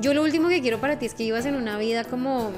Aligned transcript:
Yo 0.00 0.14
lo 0.14 0.22
último 0.22 0.48
que 0.48 0.60
quiero 0.60 0.80
para 0.80 0.98
ti 0.98 1.06
es 1.06 1.14
que 1.14 1.24
vivas 1.24 1.46
en 1.46 1.54
una 1.54 1.78
vida 1.78 2.04
como 2.04 2.52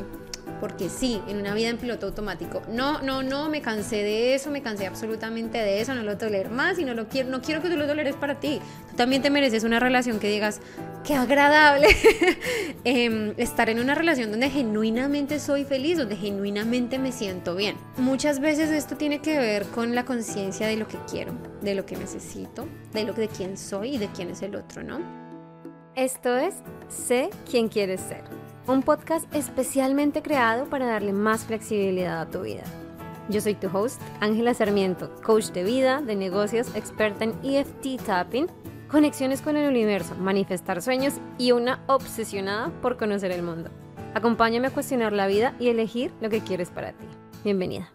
porque 0.61 0.89
sí, 0.89 1.21
en 1.29 1.39
una 1.39 1.55
vida 1.55 1.69
en 1.69 1.79
piloto 1.79 2.07
automático. 2.07 2.63
No, 2.69 3.01
no, 3.03 3.23
no, 3.23 3.49
me 3.49 3.63
cansé 3.63 3.97
de 3.97 4.35
eso, 4.35 4.51
me 4.51 4.63
cansé 4.63 4.87
absolutamente 4.87 5.59
de 5.59 5.81
eso, 5.81 5.95
no 5.95 6.03
lo 6.03 6.19
tolero 6.19 6.51
más 6.51 6.79
y 6.79 6.85
no 6.85 6.95
lo 6.95 7.09
quiero, 7.09 7.31
no 7.31 7.41
quiero 7.41 7.63
que 7.63 7.69
tú 7.69 7.77
lo 7.77 7.87
toleres 7.87 8.17
para 8.17 8.41
ti. 8.41 8.61
Tú 8.91 8.97
también 8.97 9.23
te 9.23 9.31
mereces 9.31 9.65
una 9.65 9.81
relación 9.81 10.19
que 10.19 10.29
digas, 10.29 10.61
qué 11.05 11.15
agradable 11.15 11.89
em, 12.85 13.35
estar 13.37 13.71
en 13.71 13.79
una 13.79 13.95
relación 13.95 14.31
donde 14.31 14.51
genuinamente 14.51 15.39
soy 15.39 15.65
feliz, 15.65 15.99
donde 15.99 16.17
genuinamente 16.17 16.99
me 16.99 17.13
siento 17.13 17.55
bien. 17.55 17.77
Muchas 17.97 18.41
veces 18.41 18.71
esto 18.71 18.97
tiene 18.97 19.21
que 19.21 19.39
ver 19.39 19.65
con 19.67 19.95
la 19.95 20.05
conciencia 20.05 20.67
de 20.67 20.77
lo 20.77 20.89
que 20.89 20.99
quiero, 21.11 21.33
de 21.63 21.75
lo 21.75 21.87
que 21.87 21.97
necesito, 21.97 22.67
de 22.93 23.05
lo 23.05 23.13
de 23.13 23.29
quién 23.29 23.57
soy 23.57 23.95
y 23.95 23.99
de 23.99 24.09
quién 24.09 24.31
es 24.31 24.43
el 24.43 24.57
otro, 24.57 24.83
¿no? 24.83 25.28
Esto 25.99 26.37
es 26.37 26.55
Sé 26.89 27.29
quién 27.51 27.67
quieres 27.69 28.01
ser 28.01 28.23
un 28.69 28.85
podcast 28.85 29.27
especialmente 29.35 30.23
creado 30.23 30.67
para 30.71 30.87
darle 30.87 31.13
más 31.13 31.45
flexibilidad 31.45 32.21
a 32.21 32.31
tu 32.31 32.43
vida. 32.43 32.63
Yo 33.29 33.41
soy 33.41 33.57
tu 33.57 33.67
host, 33.67 34.01
Ángela 34.21 34.55
Sarmiento, 34.55 35.13
coach 35.25 35.47
de 35.47 35.65
vida, 35.65 36.01
de 36.01 36.15
negocios, 36.15 36.69
experta 36.77 37.25
en 37.25 37.35
EFT 37.43 38.01
tapping, 38.07 38.47
conexiones 38.89 39.43
con 39.43 39.57
el 39.57 39.69
universo, 39.69 40.15
manifestar 40.15 40.83
sueños 40.83 41.15
y 41.37 41.51
una 41.51 41.83
obsesionada 41.89 42.71
por 42.81 42.97
conocer 42.97 43.33
el 43.33 43.43
mundo. 43.43 43.71
Acompáñame 44.15 44.69
a 44.69 44.73
cuestionar 44.73 45.13
la 45.13 45.27
vida 45.27 45.57
y 45.59 45.67
elegir 45.67 46.13
lo 46.21 46.31
que 46.31 46.43
quieres 46.43 46.71
para 46.71 46.93
ti. 46.93 47.07
Bienvenida. 47.43 47.91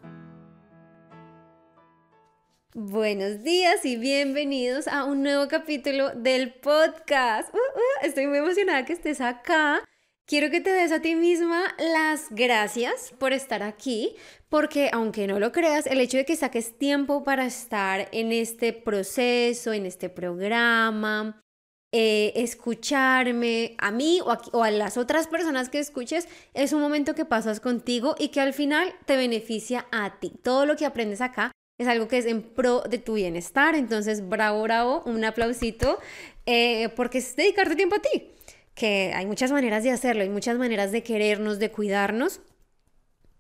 Buenos 2.76 3.44
días 3.44 3.86
y 3.86 3.98
bienvenidos 3.98 4.88
a 4.88 5.04
un 5.04 5.22
nuevo 5.22 5.48
capítulo 5.48 6.10
del 6.16 6.56
podcast. 6.56 7.54
Uh, 7.54 7.58
uh, 7.58 7.93
estoy 8.04 8.28
muy 8.28 8.38
emocionada 8.38 8.86
que 8.86 8.94
estés 8.94 9.22
acá 9.22 9.84
Quiero 10.26 10.50
que 10.50 10.62
te 10.62 10.72
des 10.72 10.94
a 10.94 11.02
ti 11.02 11.16
misma 11.16 11.76
las 11.78 12.28
gracias 12.30 13.14
por 13.20 13.34
estar 13.34 13.62
aquí, 13.62 14.16
porque 14.48 14.90
aunque 14.94 15.28
no 15.28 15.38
lo 15.38 15.52
creas, 15.52 15.86
el 15.86 16.00
hecho 16.00 16.16
de 16.16 16.24
que 16.24 16.38
saques 16.38 16.78
tiempo 16.78 17.26
para 17.26 17.46
estar 17.46 18.08
en 18.14 18.32
este 18.32 18.72
proceso, 18.72 19.74
en 19.74 19.86
este 19.86 20.10
programa, 20.10 21.44
eh, 21.92 22.32
escucharme 22.38 23.76
a 23.80 23.92
mí 23.92 24.22
o 24.24 24.32
a, 24.32 24.42
o 24.54 24.64
a 24.64 24.72
las 24.72 24.96
otras 24.96 25.28
personas 25.28 25.68
que 25.68 25.80
escuches, 25.80 26.30
es 26.54 26.72
un 26.72 26.80
momento 26.80 27.16
que 27.16 27.26
pasas 27.26 27.60
contigo 27.60 28.16
y 28.18 28.30
que 28.30 28.40
al 28.40 28.54
final 28.54 28.94
te 29.06 29.18
beneficia 29.18 29.88
a 29.92 30.22
ti. 30.22 30.32
Todo 30.42 30.66
lo 30.66 30.78
que 30.78 30.86
aprendes 30.86 31.20
acá 31.20 31.52
es 31.78 31.88
algo 31.88 32.08
que 32.08 32.18
es 32.18 32.26
en 32.26 32.42
pro 32.42 32.82
de 32.82 32.98
tu 32.98 33.14
bienestar. 33.16 33.76
Entonces, 33.76 34.28
bravo, 34.28 34.62
bravo, 34.64 35.04
un 35.06 35.24
aplausito, 35.26 36.00
eh, 36.46 36.90
porque 36.96 37.20
es 37.20 37.36
dedicarte 37.36 37.76
tiempo 37.76 37.96
a 37.96 38.02
ti 38.02 38.30
que 38.76 39.14
hay 39.16 39.26
muchas 39.26 39.52
maneras 39.52 39.84
de 39.84 39.92
hacerlo, 39.92 40.24
hay 40.24 40.30
muchas 40.30 40.58
maneras 40.58 40.92
de 40.92 41.04
querernos, 41.04 41.60
de 41.60 41.72
cuidarnos. 41.72 42.42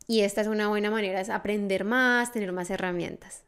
Y 0.07 0.21
esta 0.21 0.41
es 0.41 0.47
una 0.47 0.67
buena 0.67 0.91
manera, 0.91 1.21
es 1.21 1.29
aprender 1.29 1.85
más, 1.85 2.31
tener 2.31 2.51
más 2.51 2.69
herramientas. 2.69 3.43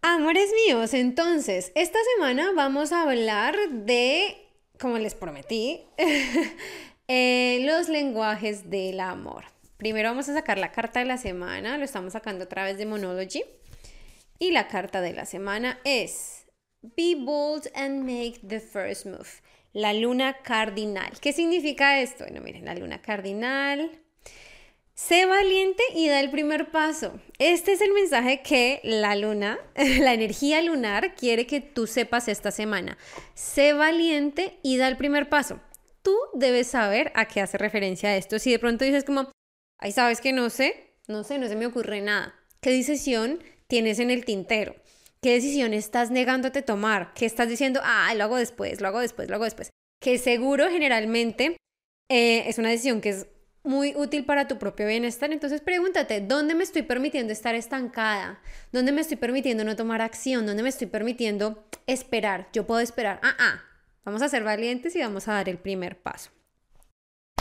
Amores 0.00 0.50
míos, 0.66 0.94
entonces, 0.94 1.72
esta 1.74 1.98
semana 2.14 2.52
vamos 2.54 2.92
a 2.92 3.02
hablar 3.02 3.56
de, 3.70 4.36
como 4.80 4.98
les 4.98 5.14
prometí, 5.14 5.82
eh, 7.08 7.60
los 7.62 7.88
lenguajes 7.88 8.70
del 8.70 9.00
amor. 9.00 9.44
Primero 9.76 10.08
vamos 10.08 10.28
a 10.28 10.34
sacar 10.34 10.58
la 10.58 10.72
carta 10.72 11.00
de 11.00 11.06
la 11.06 11.18
semana, 11.18 11.76
lo 11.78 11.84
estamos 11.84 12.12
sacando 12.14 12.44
a 12.44 12.48
través 12.48 12.78
de 12.78 12.86
Monology. 12.86 13.44
Y 14.38 14.50
la 14.52 14.68
carta 14.68 15.00
de 15.00 15.12
la 15.12 15.26
semana 15.26 15.80
es 15.84 16.46
Be 16.80 17.14
bold 17.16 17.68
and 17.74 18.04
make 18.04 18.40
the 18.46 18.60
first 18.60 19.04
move 19.04 19.42
la 19.72 19.92
luna 19.92 20.38
cardinal. 20.42 21.20
¿Qué 21.20 21.32
significa 21.32 22.00
esto? 22.00 22.24
Bueno, 22.24 22.40
miren, 22.40 22.64
la 22.64 22.74
luna 22.74 23.00
cardinal. 23.00 23.90
Sé 24.94 25.26
valiente 25.26 25.82
y 25.94 26.08
da 26.08 26.18
el 26.18 26.30
primer 26.30 26.72
paso. 26.72 27.20
Este 27.38 27.72
es 27.72 27.80
el 27.80 27.92
mensaje 27.92 28.42
que 28.42 28.80
la 28.82 29.14
luna, 29.14 29.58
la 29.76 30.12
energía 30.12 30.60
lunar, 30.62 31.14
quiere 31.14 31.46
que 31.46 31.60
tú 31.60 31.86
sepas 31.86 32.26
esta 32.26 32.50
semana. 32.50 32.98
Sé 33.34 33.72
valiente 33.72 34.58
y 34.64 34.76
da 34.76 34.88
el 34.88 34.96
primer 34.96 35.28
paso. 35.28 35.60
Tú 36.02 36.16
debes 36.34 36.66
saber 36.66 37.12
a 37.14 37.26
qué 37.26 37.40
hace 37.40 37.58
referencia 37.58 38.16
esto. 38.16 38.40
Si 38.40 38.50
de 38.50 38.58
pronto 38.58 38.84
dices 38.84 39.04
como, 39.04 39.30
ay, 39.78 39.92
sabes 39.92 40.20
que 40.20 40.32
no 40.32 40.50
sé, 40.50 40.94
no 41.06 41.22
sé, 41.22 41.38
no 41.38 41.46
se 41.46 41.54
me 41.54 41.66
ocurre 41.66 42.00
nada. 42.00 42.34
¿Qué 42.60 42.70
decisión 42.70 43.40
tienes 43.68 43.98
en 43.98 44.10
el 44.10 44.24
tintero? 44.24 44.74
¿Qué 45.22 45.32
decisión 45.34 45.74
estás 45.74 46.10
negándote 46.10 46.62
tomar? 46.62 47.12
¿Qué 47.14 47.26
estás 47.26 47.48
diciendo? 47.48 47.80
Ah, 47.82 48.12
lo 48.14 48.24
hago 48.24 48.36
después, 48.36 48.80
lo 48.80 48.88
hago 48.88 49.00
después, 49.00 49.28
lo 49.28 49.36
hago 49.36 49.44
después. 49.44 49.70
Que 50.00 50.18
seguro 50.18 50.68
generalmente 50.70 51.56
eh, 52.08 52.44
es 52.46 52.58
una 52.58 52.70
decisión 52.70 53.00
que 53.00 53.10
es 53.10 53.26
muy 53.64 53.94
útil 53.96 54.24
para 54.24 54.48
tu 54.48 54.58
propio 54.58 54.86
bienestar. 54.86 55.32
Entonces 55.32 55.60
pregúntate, 55.60 56.20
¿dónde 56.20 56.54
me 56.54 56.62
estoy 56.62 56.82
permitiendo 56.82 57.32
estar 57.32 57.54
estancada? 57.54 58.40
¿Dónde 58.72 58.92
me 58.92 59.00
estoy 59.00 59.16
permitiendo 59.16 59.64
no 59.64 59.76
tomar 59.76 60.02
acción? 60.02 60.46
¿Dónde 60.46 60.62
me 60.62 60.68
estoy 60.68 60.86
permitiendo 60.86 61.64
esperar? 61.86 62.48
Yo 62.52 62.66
puedo 62.66 62.80
esperar. 62.80 63.20
Ah, 63.22 63.36
ah. 63.38 63.62
Vamos 64.04 64.22
a 64.22 64.28
ser 64.28 64.42
valientes 64.44 64.96
y 64.96 65.00
vamos 65.00 65.28
a 65.28 65.34
dar 65.34 65.48
el 65.48 65.58
primer 65.58 66.00
paso. 66.00 66.30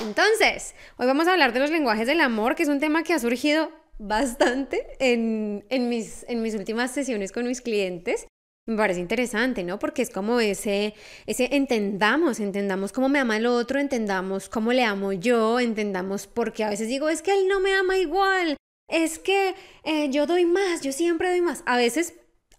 Entonces, 0.01 0.75
hoy 0.97 1.07
vamos 1.07 1.27
a 1.27 1.31
hablar 1.31 1.53
de 1.53 1.59
los 1.59 1.71
lenguajes 1.71 2.07
del 2.07 2.21
amor, 2.21 2.55
que 2.55 2.63
es 2.63 2.69
un 2.69 2.79
tema 2.79 3.03
que 3.03 3.13
ha 3.13 3.19
surgido 3.19 3.71
bastante 3.99 4.87
en, 4.99 5.63
mis, 5.89 6.25
en 6.27 6.41
mis 6.41 6.55
últimas 6.55 6.91
sesiones 6.91 7.31
con 7.31 7.47
mis 7.47 7.61
clientes. 7.61 8.27
Me 8.67 8.75
parece 8.75 8.99
interesante, 8.99 9.63
¿no? 9.63 9.79
Porque 9.79 10.01
es 10.01 10.09
como 10.09 10.41
ese, 10.41 10.93
ese 11.25 11.55
entendamos, 11.55 12.41
entendamos 12.41 12.91
cómo 12.91 13.07
me 13.07 13.19
ama 13.19 13.37
el 13.37 13.45
otro, 13.45 13.79
entendamos 13.79 14.49
cómo 14.49 14.73
le 14.73 14.83
amo 14.83 15.13
yo, 15.13 15.59
entendamos 15.59 16.27
porque 16.27 16.65
a 16.65 16.69
veces 16.69 16.89
digo, 16.89 17.07
es 17.07 17.21
que 17.21 17.31
él 17.31 17.47
no 17.47 17.61
me 17.61 17.73
ama 17.73 17.97
igual, 17.97 18.57
es 18.89 19.19
que 19.19 19.55
eh, 19.83 20.09
yo 20.09 20.25
doy 20.27 20.45
más, 20.45 20.81
yo 20.81 20.91
siempre 20.91 21.29
doy 21.29 21.41
más. 21.41 21.63
A 21.65 21.77
veces, 21.77 22.15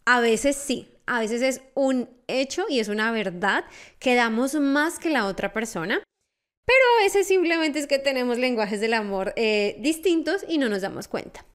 a 0.07 0.21
veces 0.21 0.57
sí, 0.57 0.89
a 1.05 1.21
veces 1.21 1.43
es 1.43 1.63
un 1.75 2.09
hecho 2.27 2.65
y 2.69 2.81
es 2.81 2.89
una 2.89 3.11
verdad 3.13 3.65
que 3.99 4.15
damos 4.15 4.55
más 4.55 4.99
que 4.99 5.11
la 5.11 5.27
otra 5.27 5.53
persona. 5.53 6.03
Pero 6.69 6.81
a 6.99 7.03
veces 7.03 7.27
simplemente 7.27 7.79
es 7.79 7.87
que 7.87 7.99
tenemos 7.99 8.37
lenguajes 8.37 8.79
del 8.83 8.93
amor 8.93 9.33
eh, 9.37 9.77
distintos 9.81 10.45
y 10.47 10.59
no 10.59 10.69
nos 10.69 10.83
damos 10.83 11.09
cuenta. 11.09 11.47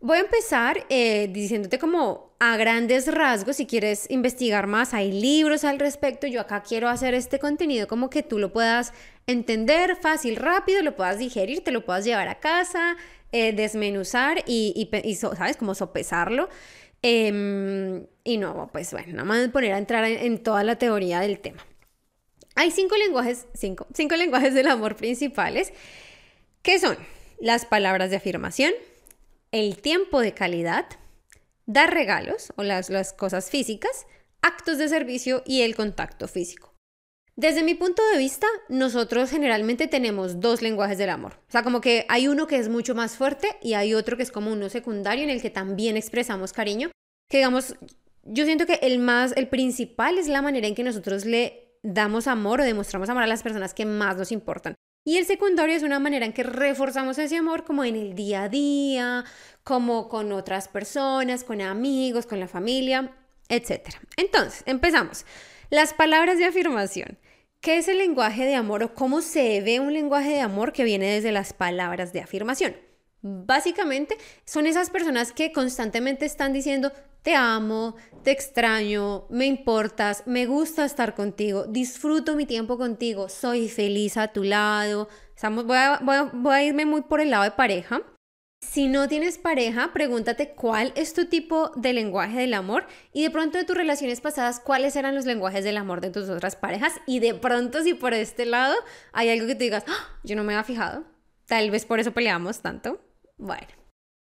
Voy 0.00 0.16
a 0.16 0.22
empezar 0.22 0.86
eh, 0.88 1.28
diciéndote 1.32 1.78
como 1.78 2.34
a 2.40 2.56
grandes 2.56 3.06
rasgos, 3.06 3.56
si 3.56 3.66
quieres 3.66 4.10
investigar 4.10 4.66
más, 4.66 4.92
hay 4.92 5.12
libros 5.12 5.62
al 5.62 5.78
respecto, 5.78 6.26
yo 6.26 6.40
acá 6.40 6.64
quiero 6.64 6.88
hacer 6.88 7.14
este 7.14 7.38
contenido 7.38 7.86
como 7.86 8.10
que 8.10 8.24
tú 8.24 8.40
lo 8.40 8.52
puedas 8.52 8.92
entender 9.28 9.94
fácil, 9.94 10.34
rápido, 10.34 10.82
lo 10.82 10.96
puedas 10.96 11.18
digerir, 11.18 11.62
te 11.62 11.70
lo 11.70 11.84
puedas 11.84 12.04
llevar 12.04 12.26
a 12.26 12.40
casa, 12.40 12.96
eh, 13.30 13.52
desmenuzar 13.52 14.42
y, 14.48 14.90
¿sabes? 15.14 15.58
Como 15.58 15.76
sopesarlo. 15.76 16.48
Em, 17.02 18.04
y 18.24 18.36
no, 18.38 18.68
pues 18.72 18.90
bueno, 18.90 19.12
nada 19.12 19.24
más 19.24 19.48
poner 19.50 19.74
a 19.74 19.78
entrar 19.78 20.04
en 20.04 20.42
toda 20.42 20.64
la 20.64 20.76
teoría 20.76 21.20
del 21.20 21.38
tema. 21.38 21.64
Hay 22.60 22.70
cinco 22.72 22.94
lenguajes, 22.98 23.46
cinco, 23.54 23.86
cinco 23.94 24.16
lenguajes 24.16 24.52
del 24.52 24.66
amor 24.66 24.94
principales, 24.94 25.72
que 26.60 26.78
son 26.78 26.98
las 27.38 27.64
palabras 27.64 28.10
de 28.10 28.16
afirmación, 28.16 28.74
el 29.50 29.78
tiempo 29.78 30.20
de 30.20 30.34
calidad, 30.34 30.84
dar 31.64 31.94
regalos 31.94 32.52
o 32.56 32.62
las, 32.62 32.90
las 32.90 33.14
cosas 33.14 33.48
físicas, 33.48 34.06
actos 34.42 34.76
de 34.76 34.90
servicio 34.90 35.42
y 35.46 35.62
el 35.62 35.74
contacto 35.74 36.28
físico. 36.28 36.74
Desde 37.34 37.62
mi 37.62 37.74
punto 37.74 38.02
de 38.12 38.18
vista, 38.18 38.46
nosotros 38.68 39.30
generalmente 39.30 39.86
tenemos 39.86 40.38
dos 40.40 40.60
lenguajes 40.60 40.98
del 40.98 41.08
amor. 41.08 41.40
O 41.48 41.52
sea, 41.52 41.62
como 41.62 41.80
que 41.80 42.04
hay 42.10 42.28
uno 42.28 42.46
que 42.46 42.56
es 42.56 42.68
mucho 42.68 42.94
más 42.94 43.16
fuerte 43.16 43.56
y 43.62 43.72
hay 43.72 43.94
otro 43.94 44.18
que 44.18 44.22
es 44.22 44.30
como 44.30 44.52
uno 44.52 44.68
secundario 44.68 45.24
en 45.24 45.30
el 45.30 45.40
que 45.40 45.48
también 45.48 45.96
expresamos 45.96 46.52
cariño. 46.52 46.90
Que 47.30 47.38
digamos, 47.38 47.76
yo 48.24 48.44
siento 48.44 48.66
que 48.66 48.80
el 48.82 48.98
más, 48.98 49.32
el 49.34 49.48
principal 49.48 50.18
es 50.18 50.28
la 50.28 50.42
manera 50.42 50.66
en 50.66 50.74
que 50.74 50.84
nosotros 50.84 51.24
le 51.24 51.69
damos 51.82 52.26
amor 52.26 52.60
o 52.60 52.64
demostramos 52.64 53.08
amor 53.08 53.22
a 53.22 53.26
las 53.26 53.42
personas 53.42 53.74
que 53.74 53.86
más 53.86 54.16
nos 54.16 54.32
importan. 54.32 54.74
Y 55.04 55.16
el 55.16 55.24
secundario 55.24 55.74
es 55.74 55.82
una 55.82 55.98
manera 55.98 56.26
en 56.26 56.32
que 56.32 56.42
reforzamos 56.42 57.18
ese 57.18 57.36
amor 57.36 57.64
como 57.64 57.84
en 57.84 57.96
el 57.96 58.14
día 58.14 58.44
a 58.44 58.48
día, 58.48 59.24
como 59.64 60.08
con 60.08 60.30
otras 60.32 60.68
personas, 60.68 61.42
con 61.42 61.60
amigos, 61.62 62.26
con 62.26 62.38
la 62.38 62.48
familia, 62.48 63.16
etc. 63.48 63.88
Entonces, 64.16 64.62
empezamos. 64.66 65.24
Las 65.70 65.94
palabras 65.94 66.38
de 66.38 66.44
afirmación. 66.44 67.18
¿Qué 67.60 67.78
es 67.78 67.88
el 67.88 67.98
lenguaje 67.98 68.44
de 68.44 68.54
amor 68.54 68.82
o 68.82 68.94
cómo 68.94 69.20
se 69.20 69.60
ve 69.60 69.80
un 69.80 69.92
lenguaje 69.92 70.30
de 70.30 70.40
amor 70.40 70.72
que 70.72 70.84
viene 70.84 71.12
desde 71.12 71.32
las 71.32 71.52
palabras 71.52 72.12
de 72.12 72.20
afirmación? 72.20 72.74
Básicamente 73.22 74.16
son 74.46 74.66
esas 74.66 74.88
personas 74.88 75.32
que 75.32 75.52
constantemente 75.52 76.24
están 76.24 76.54
diciendo, 76.54 76.90
te 77.22 77.34
amo, 77.34 77.96
te 78.22 78.30
extraño, 78.30 79.26
me 79.30 79.46
importas, 79.46 80.26
me 80.26 80.46
gusta 80.46 80.84
estar 80.84 81.14
contigo, 81.14 81.64
disfruto 81.64 82.36
mi 82.36 82.46
tiempo 82.46 82.78
contigo, 82.78 83.28
soy 83.28 83.68
feliz 83.68 84.16
a 84.16 84.28
tu 84.28 84.44
lado. 84.44 85.08
Estamos, 85.34 85.64
voy, 85.64 85.76
a, 85.76 86.62
irme 86.62 86.86
muy 86.86 87.02
por 87.02 87.20
el 87.20 87.30
lado 87.30 87.44
de 87.44 87.50
pareja. 87.52 88.02
Si 88.60 88.88
no 88.88 89.08
tienes 89.08 89.38
pareja, 89.38 89.90
pregúntate 89.94 90.50
cuál 90.50 90.92
es 90.94 91.14
tu 91.14 91.26
tipo 91.26 91.70
de 91.76 91.94
lenguaje 91.94 92.40
del 92.40 92.52
amor 92.52 92.86
y 93.10 93.22
de 93.22 93.30
pronto 93.30 93.56
de 93.56 93.64
tus 93.64 93.74
relaciones 93.74 94.20
pasadas, 94.20 94.60
cuáles 94.60 94.96
eran 94.96 95.14
los 95.14 95.24
lenguajes 95.24 95.64
del 95.64 95.78
amor 95.78 96.02
de 96.02 96.10
tus 96.10 96.28
otras 96.28 96.56
parejas 96.56 96.92
y 97.06 97.20
de 97.20 97.34
pronto 97.34 97.82
si 97.82 97.94
por 97.94 98.12
este 98.12 98.44
lado 98.44 98.74
hay 99.12 99.30
algo 99.30 99.46
que 99.46 99.54
te 99.54 99.64
digas, 99.64 99.84
¡Ah! 99.88 100.18
yo 100.24 100.36
no 100.36 100.44
me 100.44 100.52
había 100.52 100.64
fijado, 100.64 101.04
tal 101.46 101.70
vez 101.70 101.86
por 101.86 102.00
eso 102.00 102.12
peleamos 102.12 102.60
tanto. 102.60 103.00
Bueno, 103.38 103.66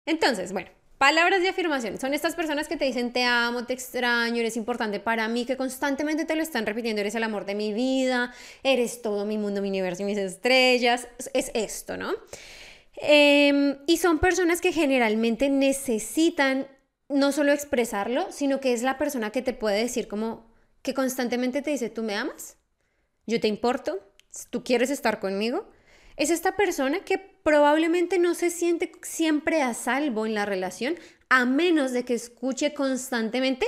entonces, 0.05 0.53
bueno, 0.53 0.69
Palabras 0.99 1.43
de 1.43 1.51
afirmación 1.51 1.99
son 2.01 2.15
estas 2.15 2.35
personas 2.35 2.69
que 2.69 2.77
te 2.79 2.87
dicen 2.87 3.13
te 3.13 3.25
amo, 3.25 3.67
te 3.67 3.75
extraño, 3.75 4.37
eres 4.37 4.57
importante 4.57 4.99
para 4.99 5.29
mí, 5.29 5.45
que 5.45 5.59
constantemente 5.59 6.25
te 6.25 6.35
lo 6.37 6.43
están 6.43 6.65
repitiendo, 6.65 7.01
eres 7.03 7.15
el 7.15 7.23
amor 7.23 7.45
de 7.45 7.55
mi 7.55 7.75
vida, 7.75 8.33
eres 8.63 9.03
todo 9.03 9.27
mi 9.27 9.37
mundo, 9.37 9.61
mi 9.61 9.69
universo 9.69 10.03
y 10.03 10.07
mis 10.07 10.17
estrellas. 10.17 11.07
Es 11.35 11.51
esto, 11.53 11.99
¿no? 11.99 12.15
Em, 12.97 13.77
y 13.87 13.99
son 13.99 14.21
personas 14.21 14.63
que 14.63 14.73
generalmente 14.73 15.51
necesitan 15.51 16.67
no 17.11 17.31
solo 17.31 17.53
expresarlo, 17.53 18.33
sino 18.33 18.61
que 18.61 18.73
es 18.73 18.83
la 18.83 18.97
persona 18.97 19.31
que 19.31 19.43
te 19.43 19.53
puede 19.53 19.79
decir 19.79 20.09
como 20.09 20.51
que 20.81 20.95
constantemente 20.95 21.61
te 21.61 21.73
dice, 21.73 21.91
¿tú 21.91 22.03
me 22.03 22.15
amas? 22.15 22.57
¿Yo 23.27 23.39
te 23.39 23.49
importo? 23.49 24.01
¿Tú 24.51 24.65
quieres 24.65 24.89
estar 24.91 25.21
conmigo? 25.21 25.69
Es 26.17 26.31
esta 26.31 26.57
persona 26.57 27.01
que 27.01 27.19
probablemente 27.19 28.19
no 28.19 28.35
se 28.35 28.51
siente 28.51 28.93
siempre 29.03 29.63
a 29.63 29.75
salvo 29.75 30.27
en 30.27 30.35
la 30.35 30.47
relación, 30.47 30.97
a 31.29 31.45
menos 31.45 31.93
de 31.93 32.05
que 32.05 32.15
escuche 32.15 32.73
constantemente 32.75 33.67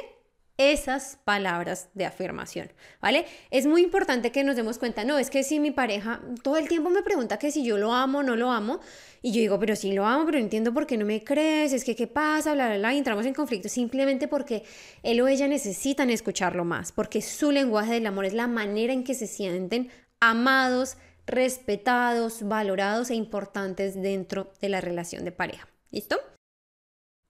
esas 0.59 1.21
palabras 1.25 1.89
de 1.95 2.05
afirmación, 2.05 2.73
¿vale? 3.01 3.27
Es 3.53 3.67
muy 3.67 3.81
importante 3.83 4.33
que 4.33 4.43
nos 4.43 4.57
demos 4.57 4.79
cuenta, 4.79 5.05
no, 5.05 5.17
es 5.17 5.31
que 5.31 5.45
si 5.45 5.61
mi 5.61 5.71
pareja 5.71 6.21
todo 6.43 6.57
el 6.57 6.67
tiempo 6.67 6.91
me 6.91 7.03
pregunta 7.03 7.39
que 7.39 7.53
si 7.53 7.65
yo 7.65 7.79
lo 7.79 7.95
amo 7.95 8.19
o 8.19 8.23
no 8.25 8.35
lo 8.35 8.51
amo, 8.51 8.81
y 9.23 9.31
yo 9.31 9.41
digo, 9.41 9.61
pero 9.61 9.77
sí 9.77 9.93
lo 9.93 10.05
amo, 10.05 10.25
pero 10.27 10.39
no 10.39 10.45
entiendo 10.45 10.75
por 10.75 10.89
qué 10.89 10.97
no 10.97 11.05
me 11.05 11.23
crees, 11.23 11.73
es 11.73 11.85
que 11.85 11.95
qué 11.95 12.09
pasa, 12.09 12.55
bla, 12.55 12.67
bla, 12.67 12.79
bla, 12.79 12.93
y 12.93 12.99
entramos 12.99 13.25
en 13.25 13.35
conflicto 13.35 13.69
simplemente 13.69 14.27
porque 14.27 14.65
él 15.05 15.21
o 15.21 15.29
ella 15.29 15.47
necesitan 15.47 16.11
escucharlo 16.11 16.65
más, 16.65 16.91
porque 16.91 17.23
su 17.23 17.53
lenguaje 17.53 17.93
del 17.93 18.07
amor 18.07 18.25
es 18.25 18.35
la 18.35 18.49
manera 18.49 18.93
en 18.93 19.05
que 19.05 19.15
se 19.15 19.29
sienten 19.29 19.91
amados, 20.19 20.97
respetados, 21.29 22.49
valorados 22.49 23.11
e 23.11 23.15
importantes 23.15 23.95
dentro 24.01 24.53
de 24.61 24.69
la 24.69 24.81
relación 24.81 25.25
de 25.25 25.33
pareja. 25.33 25.69
¿Listo? 25.91 26.19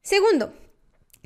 Segundo, 0.03 0.55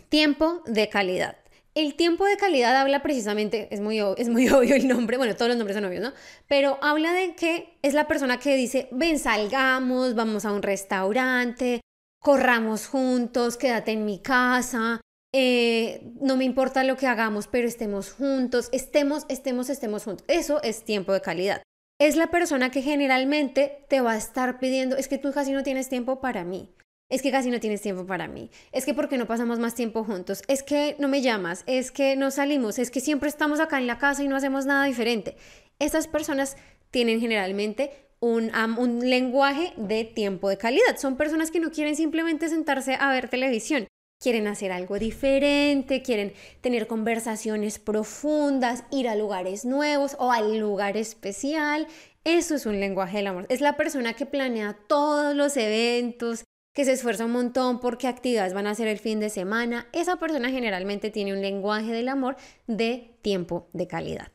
tiempo 0.08 0.62
de 0.66 0.88
calidad. 0.88 1.36
El 1.74 1.94
tiempo 1.94 2.26
de 2.26 2.36
calidad 2.36 2.76
habla 2.76 3.02
precisamente, 3.02 3.68
es 3.70 3.80
muy, 3.80 4.00
es 4.16 4.28
muy 4.28 4.48
obvio 4.50 4.74
el 4.74 4.88
nombre, 4.88 5.16
bueno, 5.16 5.36
todos 5.36 5.48
los 5.48 5.56
nombres 5.56 5.76
son 5.76 5.84
obvios, 5.84 6.02
¿no? 6.02 6.12
Pero 6.48 6.78
habla 6.82 7.12
de 7.12 7.34
que 7.34 7.78
es 7.82 7.94
la 7.94 8.08
persona 8.08 8.38
que 8.38 8.56
dice, 8.56 8.88
ven, 8.90 9.18
salgamos, 9.18 10.14
vamos 10.14 10.44
a 10.44 10.52
un 10.52 10.62
restaurante, 10.62 11.80
corramos 12.20 12.86
juntos, 12.86 13.56
quédate 13.56 13.92
en 13.92 14.04
mi 14.04 14.18
casa, 14.18 15.00
eh, 15.34 16.12
no 16.20 16.36
me 16.36 16.44
importa 16.44 16.84
lo 16.84 16.96
que 16.96 17.06
hagamos, 17.06 17.46
pero 17.46 17.66
estemos 17.66 18.12
juntos, 18.12 18.68
estemos, 18.72 19.24
estemos, 19.28 19.70
estemos 19.70 20.04
juntos. 20.04 20.26
Eso 20.28 20.62
es 20.62 20.84
tiempo 20.84 21.12
de 21.12 21.22
calidad 21.22 21.62
es 22.06 22.16
la 22.16 22.32
persona 22.32 22.70
que 22.72 22.82
generalmente 22.82 23.84
te 23.88 24.00
va 24.00 24.12
a 24.12 24.16
estar 24.16 24.58
pidiendo, 24.58 24.96
es 24.96 25.06
que 25.06 25.18
tú 25.18 25.32
casi 25.32 25.52
no 25.52 25.62
tienes 25.62 25.88
tiempo 25.88 26.20
para 26.20 26.42
mí, 26.42 26.74
es 27.08 27.22
que 27.22 27.30
casi 27.30 27.48
no 27.48 27.60
tienes 27.60 27.80
tiempo 27.80 28.06
para 28.06 28.26
mí, 28.26 28.50
es 28.72 28.84
que 28.84 28.92
porque 28.92 29.18
no 29.18 29.28
pasamos 29.28 29.60
más 29.60 29.76
tiempo 29.76 30.02
juntos, 30.02 30.42
es 30.48 30.64
que 30.64 30.96
no 30.98 31.06
me 31.06 31.22
llamas, 31.22 31.62
es 31.66 31.92
que 31.92 32.16
no 32.16 32.32
salimos, 32.32 32.80
es 32.80 32.90
que 32.90 33.00
siempre 33.00 33.28
estamos 33.28 33.60
acá 33.60 33.78
en 33.78 33.86
la 33.86 33.98
casa 33.98 34.24
y 34.24 34.28
no 34.28 34.34
hacemos 34.34 34.66
nada 34.66 34.84
diferente. 34.84 35.36
Estas 35.78 36.08
personas 36.08 36.56
tienen 36.90 37.20
generalmente 37.20 37.92
un, 38.18 38.50
un 38.78 39.08
lenguaje 39.08 39.72
de 39.76 40.04
tiempo 40.04 40.48
de 40.48 40.58
calidad. 40.58 40.96
Son 40.96 41.16
personas 41.16 41.52
que 41.52 41.60
no 41.60 41.70
quieren 41.70 41.94
simplemente 41.94 42.48
sentarse 42.48 42.96
a 42.98 43.10
ver 43.10 43.28
televisión 43.28 43.86
quieren 44.22 44.46
hacer 44.46 44.70
algo 44.70 44.98
diferente, 44.98 46.00
quieren 46.00 46.32
tener 46.60 46.86
conversaciones 46.86 47.80
profundas, 47.80 48.84
ir 48.90 49.08
a 49.08 49.16
lugares 49.16 49.64
nuevos 49.64 50.16
o 50.18 50.30
al 50.30 50.58
lugar 50.58 50.96
especial. 50.96 51.88
Eso 52.24 52.54
es 52.54 52.64
un 52.64 52.78
lenguaje 52.78 53.16
del 53.16 53.26
amor. 53.26 53.46
Es 53.48 53.60
la 53.60 53.76
persona 53.76 54.14
que 54.14 54.24
planea 54.24 54.78
todos 54.86 55.34
los 55.34 55.56
eventos, 55.56 56.44
que 56.72 56.84
se 56.84 56.92
esfuerza 56.92 57.24
un 57.24 57.32
montón 57.32 57.80
porque 57.80 58.06
actividades 58.06 58.54
van 58.54 58.68
a 58.68 58.74
ser 58.76 58.86
el 58.86 58.98
fin 58.98 59.18
de 59.18 59.28
semana. 59.28 59.88
Esa 59.92 60.16
persona 60.16 60.50
generalmente 60.50 61.10
tiene 61.10 61.32
un 61.32 61.42
lenguaje 61.42 61.92
del 61.92 62.08
amor 62.08 62.36
de 62.68 63.18
tiempo 63.22 63.68
de 63.72 63.88
calidad. 63.88 64.30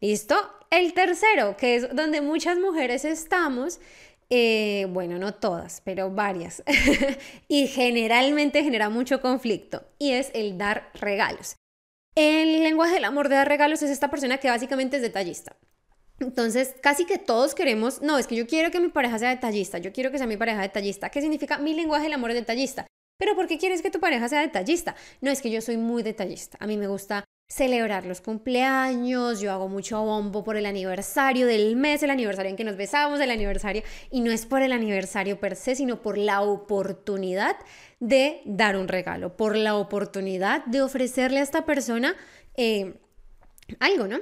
¿Listo? 0.00 0.36
El 0.70 0.92
tercero, 0.94 1.56
que 1.56 1.76
es 1.76 1.94
donde 1.94 2.20
muchas 2.20 2.58
mujeres 2.58 3.04
estamos, 3.04 3.80
eh, 4.30 4.86
bueno, 4.90 5.18
no 5.18 5.34
todas, 5.34 5.80
pero 5.84 6.10
varias. 6.10 6.62
y 7.48 7.68
generalmente 7.68 8.62
genera 8.62 8.88
mucho 8.88 9.20
conflicto. 9.20 9.84
Y 9.98 10.12
es 10.12 10.30
el 10.34 10.58
dar 10.58 10.90
regalos. 10.94 11.56
El 12.14 12.62
lenguaje 12.62 12.94
del 12.94 13.04
amor 13.04 13.28
de 13.28 13.36
dar 13.36 13.48
regalos 13.48 13.82
es 13.82 13.90
esta 13.90 14.10
persona 14.10 14.38
que 14.38 14.48
básicamente 14.48 14.96
es 14.96 15.02
detallista. 15.02 15.56
Entonces, 16.18 16.74
casi 16.80 17.04
que 17.04 17.18
todos 17.18 17.54
queremos, 17.54 18.00
no, 18.00 18.18
es 18.18 18.26
que 18.26 18.36
yo 18.36 18.46
quiero 18.46 18.70
que 18.70 18.80
mi 18.80 18.88
pareja 18.88 19.18
sea 19.18 19.30
detallista, 19.30 19.78
yo 19.78 19.92
quiero 19.92 20.10
que 20.10 20.18
sea 20.18 20.26
mi 20.26 20.38
pareja 20.38 20.62
detallista. 20.62 21.10
¿Qué 21.10 21.20
significa? 21.20 21.58
Mi 21.58 21.74
lenguaje 21.74 22.04
del 22.04 22.14
amor 22.14 22.32
detallista. 22.32 22.86
Pero 23.18 23.34
¿por 23.34 23.46
qué 23.46 23.58
quieres 23.58 23.82
que 23.82 23.90
tu 23.90 24.00
pareja 24.00 24.28
sea 24.28 24.40
detallista? 24.40 24.96
No, 25.20 25.30
es 25.30 25.42
que 25.42 25.50
yo 25.50 25.60
soy 25.60 25.76
muy 25.76 26.02
detallista. 26.02 26.56
A 26.60 26.66
mí 26.66 26.76
me 26.76 26.88
gusta 26.88 27.24
celebrar 27.48 28.06
los 28.06 28.20
cumpleaños, 28.20 29.40
yo 29.40 29.52
hago 29.52 29.68
mucho 29.68 30.02
bombo 30.02 30.42
por 30.42 30.56
el 30.56 30.66
aniversario 30.66 31.46
del 31.46 31.76
mes, 31.76 32.02
el 32.02 32.10
aniversario 32.10 32.50
en 32.50 32.56
que 32.56 32.64
nos 32.64 32.76
besamos, 32.76 33.20
el 33.20 33.30
aniversario, 33.30 33.82
y 34.10 34.20
no 34.20 34.32
es 34.32 34.46
por 34.46 34.62
el 34.62 34.72
aniversario 34.72 35.38
per 35.38 35.54
se, 35.54 35.76
sino 35.76 36.02
por 36.02 36.18
la 36.18 36.40
oportunidad 36.40 37.56
de 38.00 38.42
dar 38.44 38.76
un 38.76 38.88
regalo, 38.88 39.36
por 39.36 39.56
la 39.56 39.76
oportunidad 39.76 40.64
de 40.66 40.82
ofrecerle 40.82 41.40
a 41.40 41.44
esta 41.44 41.64
persona 41.64 42.16
eh, 42.56 42.94
algo, 43.78 44.08
¿no? 44.08 44.18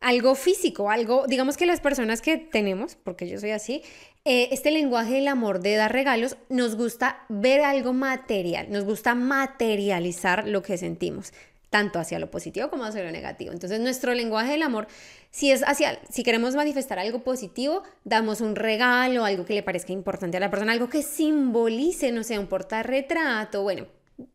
Algo 0.00 0.36
físico, 0.36 0.90
algo, 0.90 1.26
digamos 1.26 1.56
que 1.56 1.66
las 1.66 1.80
personas 1.80 2.22
que 2.22 2.36
tenemos, 2.36 2.94
porque 2.94 3.28
yo 3.28 3.40
soy 3.40 3.50
así, 3.50 3.82
eh, 4.24 4.50
este 4.52 4.70
lenguaje 4.70 5.14
del 5.14 5.26
amor 5.26 5.60
de 5.60 5.74
dar 5.74 5.92
regalos, 5.92 6.36
nos 6.48 6.76
gusta 6.76 7.24
ver 7.28 7.62
algo 7.62 7.92
material, 7.92 8.70
nos 8.70 8.84
gusta 8.84 9.16
materializar 9.16 10.46
lo 10.46 10.62
que 10.62 10.78
sentimos 10.78 11.32
tanto 11.70 11.98
hacia 11.98 12.18
lo 12.18 12.30
positivo 12.30 12.70
como 12.70 12.84
hacia 12.84 13.02
lo 13.02 13.10
negativo. 13.10 13.52
Entonces, 13.52 13.80
nuestro 13.80 14.14
lenguaje 14.14 14.52
del 14.52 14.62
amor, 14.62 14.86
si 15.30 15.50
es 15.50 15.62
hacia, 15.62 16.00
si 16.10 16.22
queremos 16.22 16.54
manifestar 16.54 16.98
algo 16.98 17.22
positivo, 17.22 17.82
damos 18.04 18.40
un 18.40 18.56
regalo, 18.56 19.24
algo 19.24 19.44
que 19.44 19.54
le 19.54 19.62
parezca 19.62 19.92
importante 19.92 20.36
a 20.36 20.40
la 20.40 20.50
persona, 20.50 20.72
algo 20.72 20.88
que 20.88 21.02
simbolice, 21.02 22.12
no 22.12 22.24
sé, 22.24 22.38
un 22.38 22.46
portarretrato, 22.46 23.62
bueno, 23.62 23.86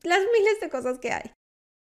las 0.03 0.19
miles 0.19 0.59
de 0.61 0.69
cosas 0.69 0.99
que 0.99 1.11
hay. 1.11 1.31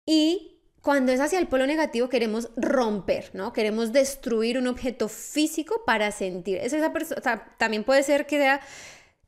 Y 0.07 0.59
cuando 0.83 1.13
es 1.13 1.21
hacia 1.21 1.39
el 1.39 1.49
polo 1.49 1.67
negativo, 1.67 2.09
queremos 2.09 2.51
romper, 2.57 3.31
¿no? 3.35 3.53
Queremos 3.53 3.93
destruir 3.93 4.59
un 4.59 4.67
objeto 4.67 5.09
físico 5.09 5.83
para 5.85 6.11
sentir. 6.13 6.59
Es 6.59 6.73
esa 6.73 6.93
persona, 6.93 7.55
también 7.59 7.85
puede 7.85 8.03
ser 8.03 8.27
que 8.27 8.39
sea 8.39 8.61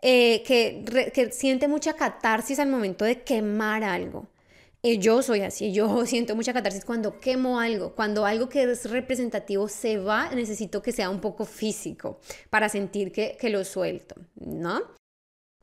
eh, 0.03 0.43
que 0.43 1.31
siente 1.33 1.69
mucha 1.69 1.93
catarsis 1.93 2.59
al 2.59 2.69
momento 2.69 3.05
de 3.05 3.23
quemar 3.23 3.85
algo. 3.85 4.27
Yo 4.83 5.23
soy 5.23 5.43
así, 5.43 5.73
yo 5.73 6.07
siento 6.07 6.35
mucha 6.35 6.53
catarsis 6.53 6.85
cuando 6.85 7.21
quemo 7.21 7.61
algo, 7.61 7.95
cuando 7.95 8.25
algo 8.25 8.49
que 8.49 8.63
es 8.63 8.91
representativo 8.91 9.69
se 9.69 9.99
va, 9.99 10.35
necesito 10.35 10.83
que 10.83 10.93
sea 10.93 11.11
un 11.11 11.21
poco 11.21 11.45
físico 11.45 12.19
para 12.49 12.69
sentir 12.69 13.13
que, 13.13 13.37
lo 13.51 13.65
suelto, 13.65 14.15
¿no? 14.37 14.81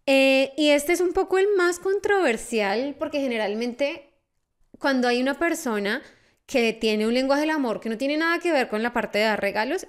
Eh, 0.05 0.53
y 0.55 0.69
este 0.69 0.93
es 0.93 1.01
un 1.01 1.13
poco 1.13 1.37
el 1.37 1.47
más 1.57 1.79
controversial 1.79 2.95
porque 2.97 3.19
generalmente 3.19 4.13
cuando 4.77 5.07
hay 5.07 5.21
una 5.21 5.37
persona 5.37 6.01
que 6.45 6.71
tiene 6.71 7.05
un 7.07 7.13
lenguaje 7.13 7.41
del 7.41 7.49
amor 7.49 7.81
que 7.81 7.89
no 7.89 7.97
tiene 7.97 8.17
nada 8.17 8.39
que 8.39 8.51
ver 8.51 8.69
con 8.69 8.83
la 8.83 8.93
parte 8.93 9.17
de 9.17 9.25
dar 9.25 9.41
regalos, 9.41 9.87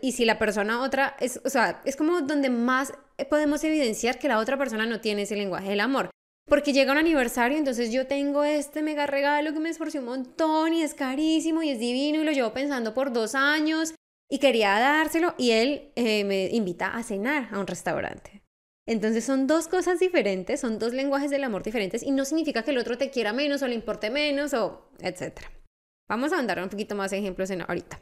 y 0.00 0.12
si 0.12 0.24
la 0.24 0.38
persona 0.38 0.82
otra, 0.82 1.16
es, 1.18 1.40
o 1.44 1.50
sea, 1.50 1.80
es 1.84 1.96
como 1.96 2.20
donde 2.20 2.50
más 2.50 2.92
podemos 3.30 3.64
evidenciar 3.64 4.18
que 4.18 4.28
la 4.28 4.38
otra 4.38 4.56
persona 4.56 4.86
no 4.86 5.00
tiene 5.00 5.22
ese 5.22 5.34
lenguaje 5.34 5.70
del 5.70 5.80
amor. 5.80 6.10
Porque 6.48 6.72
llega 6.72 6.92
un 6.92 6.98
aniversario, 6.98 7.58
entonces 7.58 7.90
yo 7.92 8.06
tengo 8.06 8.44
este 8.44 8.82
mega 8.82 9.06
regalo 9.06 9.52
que 9.52 9.58
me 9.58 9.68
esforcé 9.68 9.98
un 9.98 10.04
montón 10.04 10.72
y 10.72 10.82
es 10.82 10.94
carísimo 10.94 11.62
y 11.62 11.70
es 11.70 11.80
divino 11.80 12.20
y 12.20 12.24
lo 12.24 12.30
llevo 12.30 12.52
pensando 12.52 12.94
por 12.94 13.12
dos 13.12 13.34
años 13.34 13.94
y 14.30 14.38
quería 14.38 14.78
dárselo 14.78 15.34
y 15.38 15.50
él 15.50 15.90
eh, 15.96 16.24
me 16.24 16.46
invita 16.46 16.94
a 16.94 17.02
cenar 17.02 17.48
a 17.52 17.58
un 17.58 17.66
restaurante. 17.66 18.42
Entonces 18.88 19.24
son 19.24 19.48
dos 19.48 19.66
cosas 19.66 19.98
diferentes, 19.98 20.60
son 20.60 20.78
dos 20.78 20.92
lenguajes 20.92 21.32
del 21.32 21.42
amor 21.42 21.64
diferentes 21.64 22.04
y 22.04 22.12
no 22.12 22.24
significa 22.24 22.62
que 22.62 22.70
el 22.70 22.78
otro 22.78 22.96
te 22.96 23.10
quiera 23.10 23.32
menos 23.32 23.62
o 23.62 23.66
le 23.66 23.74
importe 23.74 24.10
menos 24.10 24.54
o 24.54 24.88
etcétera. 25.00 25.50
Vamos 26.08 26.32
a 26.32 26.38
andar 26.38 26.62
un 26.62 26.68
poquito 26.68 26.94
más 26.94 27.12
ejemplos 27.12 27.50
en 27.50 27.62
ahorita. 27.62 28.00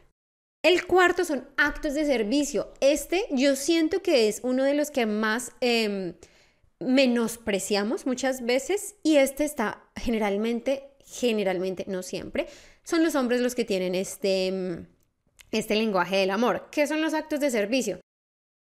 El 0.63 0.87
cuarto 0.87 1.25
son 1.25 1.49
actos 1.57 1.95
de 1.95 2.05
servicio. 2.05 2.73
Este 2.81 3.25
yo 3.31 3.57
siento 3.57 4.03
que 4.03 4.29
es 4.29 4.41
uno 4.43 4.65
de 4.65 4.75
los 4.75 4.91
que 4.91 5.07
más... 5.07 5.53
Em, 5.61 6.15
menospreciamos 6.85 8.07
muchas 8.07 8.45
veces 8.45 8.97
y 9.03 9.17
este 9.17 9.45
está 9.45 9.85
generalmente, 9.97 10.91
generalmente, 11.05 11.85
no 11.89 12.03
siempre, 12.03 12.47
son 12.83 13.03
los 13.03 13.15
hombres 13.15 13.41
los 13.41 13.55
que 13.55 13.65
tienen 13.65 13.95
este, 13.95 14.53
mm, 14.53 14.87
este 15.51 15.75
lenguaje 15.77 16.17
del 16.17 16.31
amor. 16.31 16.69
¿Qué 16.71 16.87
son 16.87 17.01
los 17.01 17.15
actos 17.15 17.41
de 17.41 17.51
servicio? 17.51 18.01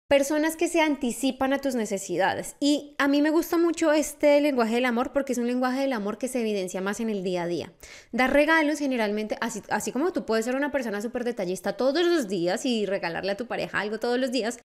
personas 0.10 0.56
que 0.56 0.68
se 0.68 0.82
anticipan 0.82 1.54
a 1.54 1.60
tus 1.60 1.75
necesidades. 1.75 2.56
Y 2.60 2.96
a 2.98 3.08
mí 3.08 3.22
me 3.22 3.30
gusta 3.30 3.60
mucho 3.60 3.94
este 3.94 4.42
lenguaje 4.42 4.74
del 4.75 4.86
amor 4.86 5.13
porque 5.13 5.34
es 5.34 5.38
un 5.38 5.46
lenguaje 5.46 5.82
del 5.82 5.94
amor 5.94 6.18
que 6.18 6.28
se 6.28 6.42
evidencia 6.42 6.82
más 6.82 7.00
en 7.00 7.12
el 7.12 7.24
día 7.24 7.44
a 7.44 7.48
día. 7.48 7.72
Dar 8.12 8.34
regalos 8.34 8.80
generalmente, 8.80 9.38
así, 9.39 9.62
así 9.70 9.92
como 9.92 10.12
tú 10.12 10.25
puedes 10.25 10.46
ser 10.46 10.56
una 10.56 10.72
persona 10.72 11.00
súper 11.00 11.25
detallista 11.25 11.78
todos 11.78 12.04
los 12.04 12.28
días 12.28 12.66
y 12.66 12.88
regalarle 12.88 13.34
a 13.34 13.38
tu 13.38 13.46
pareja 13.46 13.80
algo 13.80 14.00
todos 14.00 14.18
los 14.18 14.32
días, 14.32 14.58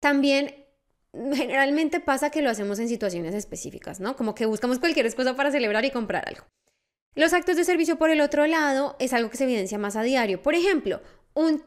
también 0.00 0.54
generalmente 1.34 2.00
pasa 2.00 2.30
que 2.30 2.42
lo 2.42 2.50
hacemos 2.50 2.78
en 2.78 2.88
situaciones 2.88 3.34
específicas, 3.34 4.00
¿no? 4.00 4.16
Como 4.16 4.34
que 4.34 4.46
buscamos 4.46 4.78
cualquier 4.78 5.06
excusa 5.06 5.36
para 5.36 5.50
celebrar 5.50 5.84
y 5.84 5.90
comprar 5.90 6.28
algo. 6.28 6.44
Los 7.14 7.32
actos 7.32 7.56
de 7.56 7.64
servicio, 7.64 7.98
por 7.98 8.10
el 8.10 8.20
otro 8.20 8.46
lado, 8.46 8.96
es 8.98 9.12
algo 9.12 9.30
que 9.30 9.36
se 9.36 9.44
evidencia 9.44 9.78
más 9.78 9.96
a 9.96 10.02
diario. 10.02 10.42
Por 10.42 10.54
ejemplo, 10.54 11.00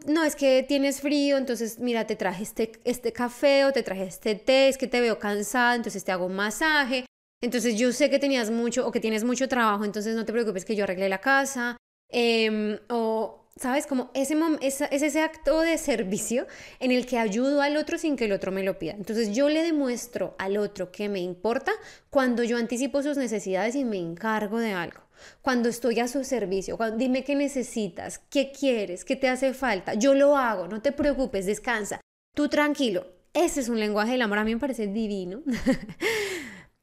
no, 0.05 0.23
es 0.23 0.35
que 0.35 0.63
tienes 0.63 1.01
frío, 1.01 1.37
entonces 1.37 1.79
mira, 1.79 2.05
te 2.05 2.15
traje 2.15 2.43
este, 2.43 2.71
este 2.83 3.13
café 3.13 3.65
o 3.65 3.71
te 3.71 3.83
traje 3.83 4.03
este 4.03 4.35
té, 4.35 4.67
es 4.67 4.77
que 4.77 4.87
te 4.87 5.01
veo 5.01 5.17
cansada, 5.19 5.75
entonces 5.75 6.03
te 6.03 6.11
hago 6.11 6.25
un 6.25 6.35
masaje. 6.35 7.05
Entonces 7.41 7.77
yo 7.77 7.91
sé 7.91 8.09
que 8.09 8.19
tenías 8.19 8.51
mucho 8.51 8.85
o 8.85 8.91
que 8.91 8.99
tienes 8.99 9.23
mucho 9.23 9.47
trabajo, 9.47 9.85
entonces 9.85 10.15
no 10.15 10.25
te 10.25 10.33
preocupes 10.33 10.65
que 10.65 10.75
yo 10.75 10.83
arreglé 10.83 11.09
la 11.09 11.19
casa. 11.19 11.77
Em, 12.09 12.77
o, 12.89 13.40
¿sabes? 13.55 13.87
Como 13.87 14.11
ese 14.13 14.37
es, 14.61 14.81
es 14.81 15.01
ese 15.01 15.21
acto 15.21 15.61
de 15.61 15.77
servicio 15.77 16.47
en 16.79 16.91
el 16.91 17.05
que 17.05 17.17
ayudo 17.17 17.61
al 17.61 17.77
otro 17.77 17.97
sin 17.97 18.15
que 18.15 18.25
el 18.25 18.31
otro 18.31 18.51
me 18.51 18.63
lo 18.63 18.79
pida. 18.79 18.93
Entonces 18.93 19.35
yo 19.35 19.49
le 19.49 19.63
demuestro 19.63 20.35
al 20.39 20.57
otro 20.57 20.91
que 20.91 21.09
me 21.09 21.19
importa 21.19 21.71
cuando 22.09 22.43
yo 22.43 22.57
anticipo 22.57 23.03
sus 23.03 23.17
necesidades 23.17 23.75
y 23.75 23.85
me 23.85 23.97
encargo 23.97 24.59
de 24.59 24.73
algo 24.73 25.01
cuando 25.41 25.69
estoy 25.69 25.99
a 25.99 26.07
su 26.07 26.23
servicio, 26.23 26.77
dime 26.97 27.23
qué 27.23 27.35
necesitas, 27.35 28.19
qué 28.29 28.51
quieres, 28.51 29.05
qué 29.05 29.15
te 29.15 29.29
hace 29.29 29.53
falta, 29.53 29.93
yo 29.93 30.13
lo 30.13 30.37
hago, 30.37 30.67
no 30.67 30.81
te 30.81 30.91
preocupes, 30.91 31.45
descansa, 31.45 32.01
tú 32.35 32.49
tranquilo. 32.49 33.07
Ese 33.33 33.61
es 33.61 33.69
un 33.69 33.79
lenguaje 33.79 34.11
del 34.11 34.23
amor, 34.23 34.39
a 34.39 34.43
mí 34.43 34.53
me 34.53 34.59
parece 34.59 34.87
divino, 34.87 35.41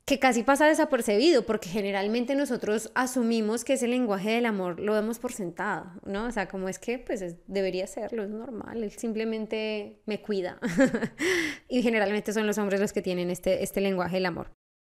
que 0.09 0.19
casi 0.19 0.43
pasa 0.43 0.67
desapercibido, 0.67 1.45
porque 1.45 1.69
generalmente 1.69 2.35
nosotros 2.35 2.91
asumimos 2.95 3.63
que 3.63 3.75
ese 3.75 3.87
lenguaje 3.87 4.31
del 4.31 4.47
amor 4.47 4.81
lo 4.81 4.95
vemos 4.95 5.19
por 5.19 5.33
sentado, 5.33 5.93
¿no? 6.07 6.25
O 6.25 6.31
sea, 6.31 6.49
como 6.49 6.71
es 6.71 6.79
que 6.79 6.99
pues 6.99 7.37
debería 7.47 7.87
serlo, 7.87 8.23
es 8.23 8.31
normal, 8.31 8.83
él 8.83 8.91
simplemente 8.93 10.01
me 10.07 10.23
cuida. 10.23 10.59
y 11.69 11.83
generalmente 11.83 12.33
son 12.33 12.47
los 12.47 12.57
hombres 12.57 12.81
los 12.81 12.95
que 12.95 13.03
tienen 13.03 13.29
este, 13.29 13.63
este 13.63 13.83
lenguaje 13.83 14.17
del 14.17 14.25
amor. 14.25 14.51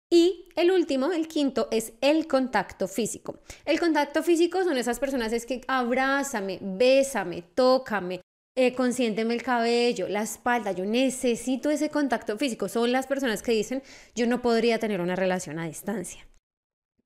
Y 0.09 0.49
el 0.55 0.71
último, 0.71 1.11
el 1.11 1.27
quinto, 1.27 1.67
es 1.69 1.93
el 2.01 2.27
contacto 2.27 2.87
físico. 2.87 3.39
El 3.65 3.79
contacto 3.79 4.23
físico 4.23 4.63
son 4.63 4.77
esas 4.77 4.97
personas 4.97 5.31
es 5.31 5.45
que 5.45 5.61
abrázame, 5.67 6.57
bésame, 6.59 7.43
tócame, 7.53 8.21
eh, 8.55 8.75
el 8.77 9.43
cabello, 9.43 10.07
la 10.07 10.21
espalda, 10.21 10.71
yo 10.71 10.85
necesito 10.85 11.69
ese 11.69 11.89
contacto 11.89 12.37
físico. 12.37 12.69
Son 12.69 12.91
las 12.91 13.07
personas 13.07 13.41
que 13.41 13.51
dicen, 13.51 13.81
yo 14.15 14.27
no 14.27 14.41
podría 14.41 14.79
tener 14.79 15.01
una 15.01 15.15
relación 15.15 15.59
a 15.59 15.65
distancia. 15.65 16.27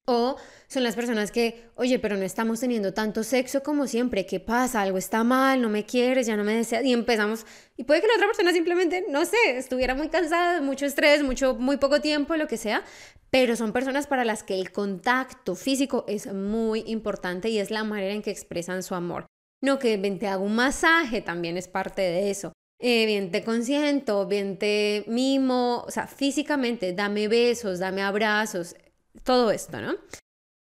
O 0.10 0.38
son 0.68 0.84
las 0.84 0.96
personas 0.96 1.32
que, 1.32 1.70
oye, 1.76 2.00
pero 2.00 2.16
no 2.16 2.24
estamos 2.24 2.62
teniendo 2.62 2.94
tanto 2.94 3.24
sexo 3.24 3.62
como 3.62 3.88
siempre, 3.88 4.26
¿qué 4.26 4.40
pasa? 4.40 4.82
Algo 4.82 4.98
está 4.98 5.26
mal, 5.26 5.62
no 5.62 5.68
me 5.68 5.86
quieres, 5.86 6.28
ya 6.28 6.38
no 6.38 6.46
me 6.46 6.56
deseas. 6.56 6.86
Y 6.86 6.94
empezamos, 6.94 7.46
y 7.76 7.84
puede 7.84 8.00
que 8.00 8.08
la 8.08 8.14
otra 8.14 8.28
persona 8.28 8.54
simplemente, 8.54 9.06
no 9.10 9.26
sé, 9.26 9.58
estuviera 9.58 9.96
muy 9.96 10.08
cansada, 10.08 10.62
mucho 10.62 10.86
estrés, 10.86 11.24
mucho, 11.24 11.56
muy 11.56 11.76
poco 11.76 12.00
tiempo, 12.00 12.38
lo 12.38 12.48
que 12.48 12.56
sea, 12.56 12.86
pero 13.32 13.58
son 13.58 13.74
personas 13.74 14.08
para 14.08 14.24
las 14.24 14.44
que 14.44 14.58
el 14.58 14.72
contacto 14.72 15.56
físico 15.56 16.06
es 16.08 16.34
muy 16.34 16.86
importante 16.88 17.50
y 17.50 17.60
es 17.60 17.70
la 17.70 17.84
manera 17.84 18.14
en 18.14 18.22
que 18.22 18.32
expresan 18.32 18.84
su 18.84 18.96
amor. 18.96 19.26
No 19.62 19.80
que 19.80 19.98
ven, 19.98 20.20
te 20.20 20.28
hago 20.28 20.44
un 20.44 20.56
masaje, 20.56 21.22
también 21.22 21.58
es 21.58 21.68
parte 21.68 22.02
de 22.02 22.30
eso. 22.30 22.54
Eh, 22.80 23.06
bien 23.08 23.32
te 23.32 23.44
consiento, 23.44 24.28
bien 24.28 24.60
te 24.60 25.04
mimo, 25.08 25.84
o 25.88 25.92
sea, 25.92 26.06
físicamente, 26.06 26.94
dame 26.94 27.28
besos, 27.28 27.80
dame 27.80 28.04
abrazos, 28.04 28.76
todo 29.24 29.50
esto, 29.52 29.82
¿no? 29.82 29.96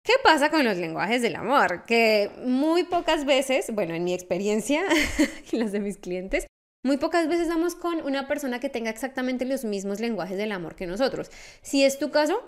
¿Qué 0.04 0.14
pasa 0.24 0.52
con 0.52 0.64
los 0.66 0.78
lenguajes 0.78 1.22
del 1.22 1.36
amor? 1.36 1.86
Que 1.86 2.30
muy 2.46 2.84
pocas 2.84 3.26
veces, 3.26 3.74
bueno, 3.74 3.96
en 3.96 4.04
mi 4.04 4.14
experiencia 4.14 4.84
y 5.52 5.58
las 5.58 5.72
de 5.72 5.80
mis 5.80 5.98
clientes, 5.98 6.46
muy 6.86 6.98
pocas 6.98 7.28
veces 7.30 7.48
vamos 7.48 7.76
con 7.76 8.02
una 8.06 8.28
persona 8.28 8.60
que 8.60 8.70
tenga 8.70 8.90
exactamente 8.90 9.46
los 9.46 9.64
mismos 9.64 10.02
lenguajes 10.02 10.38
del 10.38 10.52
amor 10.52 10.76
que 10.76 10.86
nosotros. 10.86 11.32
Si 11.62 11.84
es 11.84 11.98
tu 11.98 12.12
caso, 12.12 12.44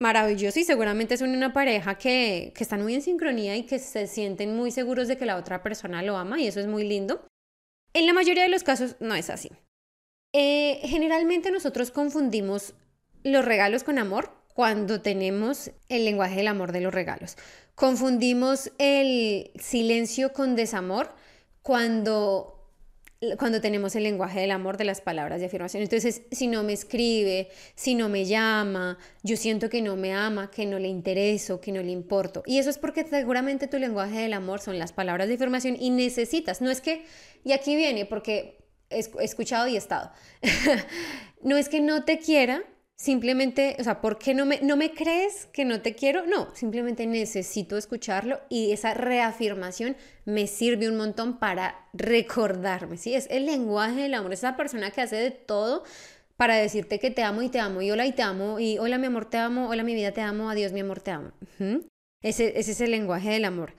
maravilloso 0.00 0.60
y 0.60 0.64
seguramente 0.64 1.16
son 1.16 1.30
una 1.30 1.52
pareja 1.52 1.96
que, 1.96 2.52
que 2.54 2.62
están 2.62 2.82
muy 2.82 2.94
en 2.94 3.02
sincronía 3.02 3.56
y 3.56 3.64
que 3.64 3.78
se 3.78 4.06
sienten 4.06 4.56
muy 4.56 4.70
seguros 4.70 5.08
de 5.08 5.16
que 5.16 5.26
la 5.26 5.36
otra 5.36 5.62
persona 5.62 6.02
lo 6.02 6.16
ama 6.16 6.40
y 6.40 6.46
eso 6.46 6.60
es 6.60 6.66
muy 6.66 6.84
lindo. 6.84 7.26
En 7.94 8.06
la 8.06 8.12
mayoría 8.12 8.42
de 8.42 8.50
los 8.50 8.62
casos 8.62 8.96
no 9.00 9.14
es 9.14 9.30
así. 9.30 9.50
Eh, 10.34 10.80
generalmente 10.82 11.50
nosotros 11.50 11.90
confundimos 11.90 12.74
los 13.24 13.44
regalos 13.44 13.84
con 13.84 13.98
amor 13.98 14.32
cuando 14.52 15.00
tenemos 15.00 15.70
el 15.88 16.04
lenguaje 16.04 16.36
del 16.36 16.48
amor 16.48 16.72
de 16.72 16.80
los 16.80 16.92
regalos. 16.92 17.36
Confundimos 17.74 18.72
el 18.78 19.50
silencio 19.58 20.32
con 20.32 20.56
desamor 20.56 21.14
cuando 21.62 22.55
cuando 23.38 23.60
tenemos 23.60 23.96
el 23.96 24.02
lenguaje 24.02 24.40
del 24.40 24.50
amor 24.50 24.76
de 24.76 24.84
las 24.84 25.00
palabras 25.00 25.40
de 25.40 25.46
afirmación. 25.46 25.82
Entonces, 25.82 26.22
si 26.30 26.48
no 26.48 26.62
me 26.62 26.74
escribe, 26.74 27.48
si 27.74 27.94
no 27.94 28.08
me 28.08 28.26
llama, 28.26 28.98
yo 29.22 29.36
siento 29.36 29.70
que 29.70 29.80
no 29.80 29.96
me 29.96 30.12
ama, 30.12 30.50
que 30.50 30.66
no 30.66 30.78
le 30.78 30.88
intereso, 30.88 31.60
que 31.60 31.72
no 31.72 31.82
le 31.82 31.92
importo. 31.92 32.42
Y 32.46 32.58
eso 32.58 32.68
es 32.68 32.78
porque 32.78 33.04
seguramente 33.04 33.68
tu 33.68 33.78
lenguaje 33.78 34.20
del 34.20 34.34
amor 34.34 34.60
son 34.60 34.78
las 34.78 34.92
palabras 34.92 35.28
de 35.28 35.34
afirmación 35.34 35.76
y 35.80 35.90
necesitas. 35.90 36.60
No 36.60 36.70
es 36.70 36.80
que, 36.80 37.04
y 37.42 37.52
aquí 37.52 37.74
viene 37.74 38.04
porque 38.04 38.58
he 38.90 39.00
escuchado 39.20 39.66
y 39.66 39.74
he 39.76 39.78
estado, 39.78 40.12
no 41.42 41.56
es 41.56 41.68
que 41.68 41.80
no 41.80 42.04
te 42.04 42.18
quiera, 42.18 42.62
Simplemente, 42.98 43.76
o 43.78 43.84
sea, 43.84 44.00
¿por 44.00 44.18
qué 44.18 44.32
no 44.32 44.46
me, 44.46 44.60
no 44.62 44.76
me 44.78 44.92
crees 44.92 45.46
que 45.52 45.66
no 45.66 45.82
te 45.82 45.94
quiero? 45.94 46.24
No, 46.24 46.54
simplemente 46.54 47.06
necesito 47.06 47.76
escucharlo 47.76 48.40
y 48.48 48.72
esa 48.72 48.94
reafirmación 48.94 49.96
me 50.24 50.46
sirve 50.46 50.88
un 50.88 50.96
montón 50.96 51.38
para 51.38 51.88
recordarme, 51.92 52.96
¿sí? 52.96 53.14
Es 53.14 53.26
el 53.30 53.44
lenguaje 53.44 54.00
del 54.00 54.14
amor, 54.14 54.32
esa 54.32 54.56
persona 54.56 54.90
que 54.90 55.02
hace 55.02 55.16
de 55.16 55.30
todo 55.30 55.84
para 56.38 56.56
decirte 56.56 56.98
que 56.98 57.10
te 57.10 57.22
amo 57.22 57.42
y 57.42 57.50
te 57.50 57.60
amo 57.60 57.82
y 57.82 57.90
hola 57.90 58.06
y 58.06 58.12
te 58.12 58.22
amo 58.22 58.58
y 58.58 58.78
hola 58.78 58.96
mi 58.96 59.06
amor 59.06 59.28
te 59.28 59.36
amo, 59.36 59.68
hola 59.68 59.82
mi 59.82 59.94
vida 59.94 60.12
te 60.12 60.22
amo, 60.22 60.48
adiós 60.48 60.72
mi 60.72 60.80
amor 60.80 61.00
te 61.00 61.10
amo. 61.10 61.32
ese, 62.22 62.58
es 62.58 62.80
el 62.80 62.92
lenguaje 62.92 63.28
del 63.28 63.44
amor. 63.44 63.74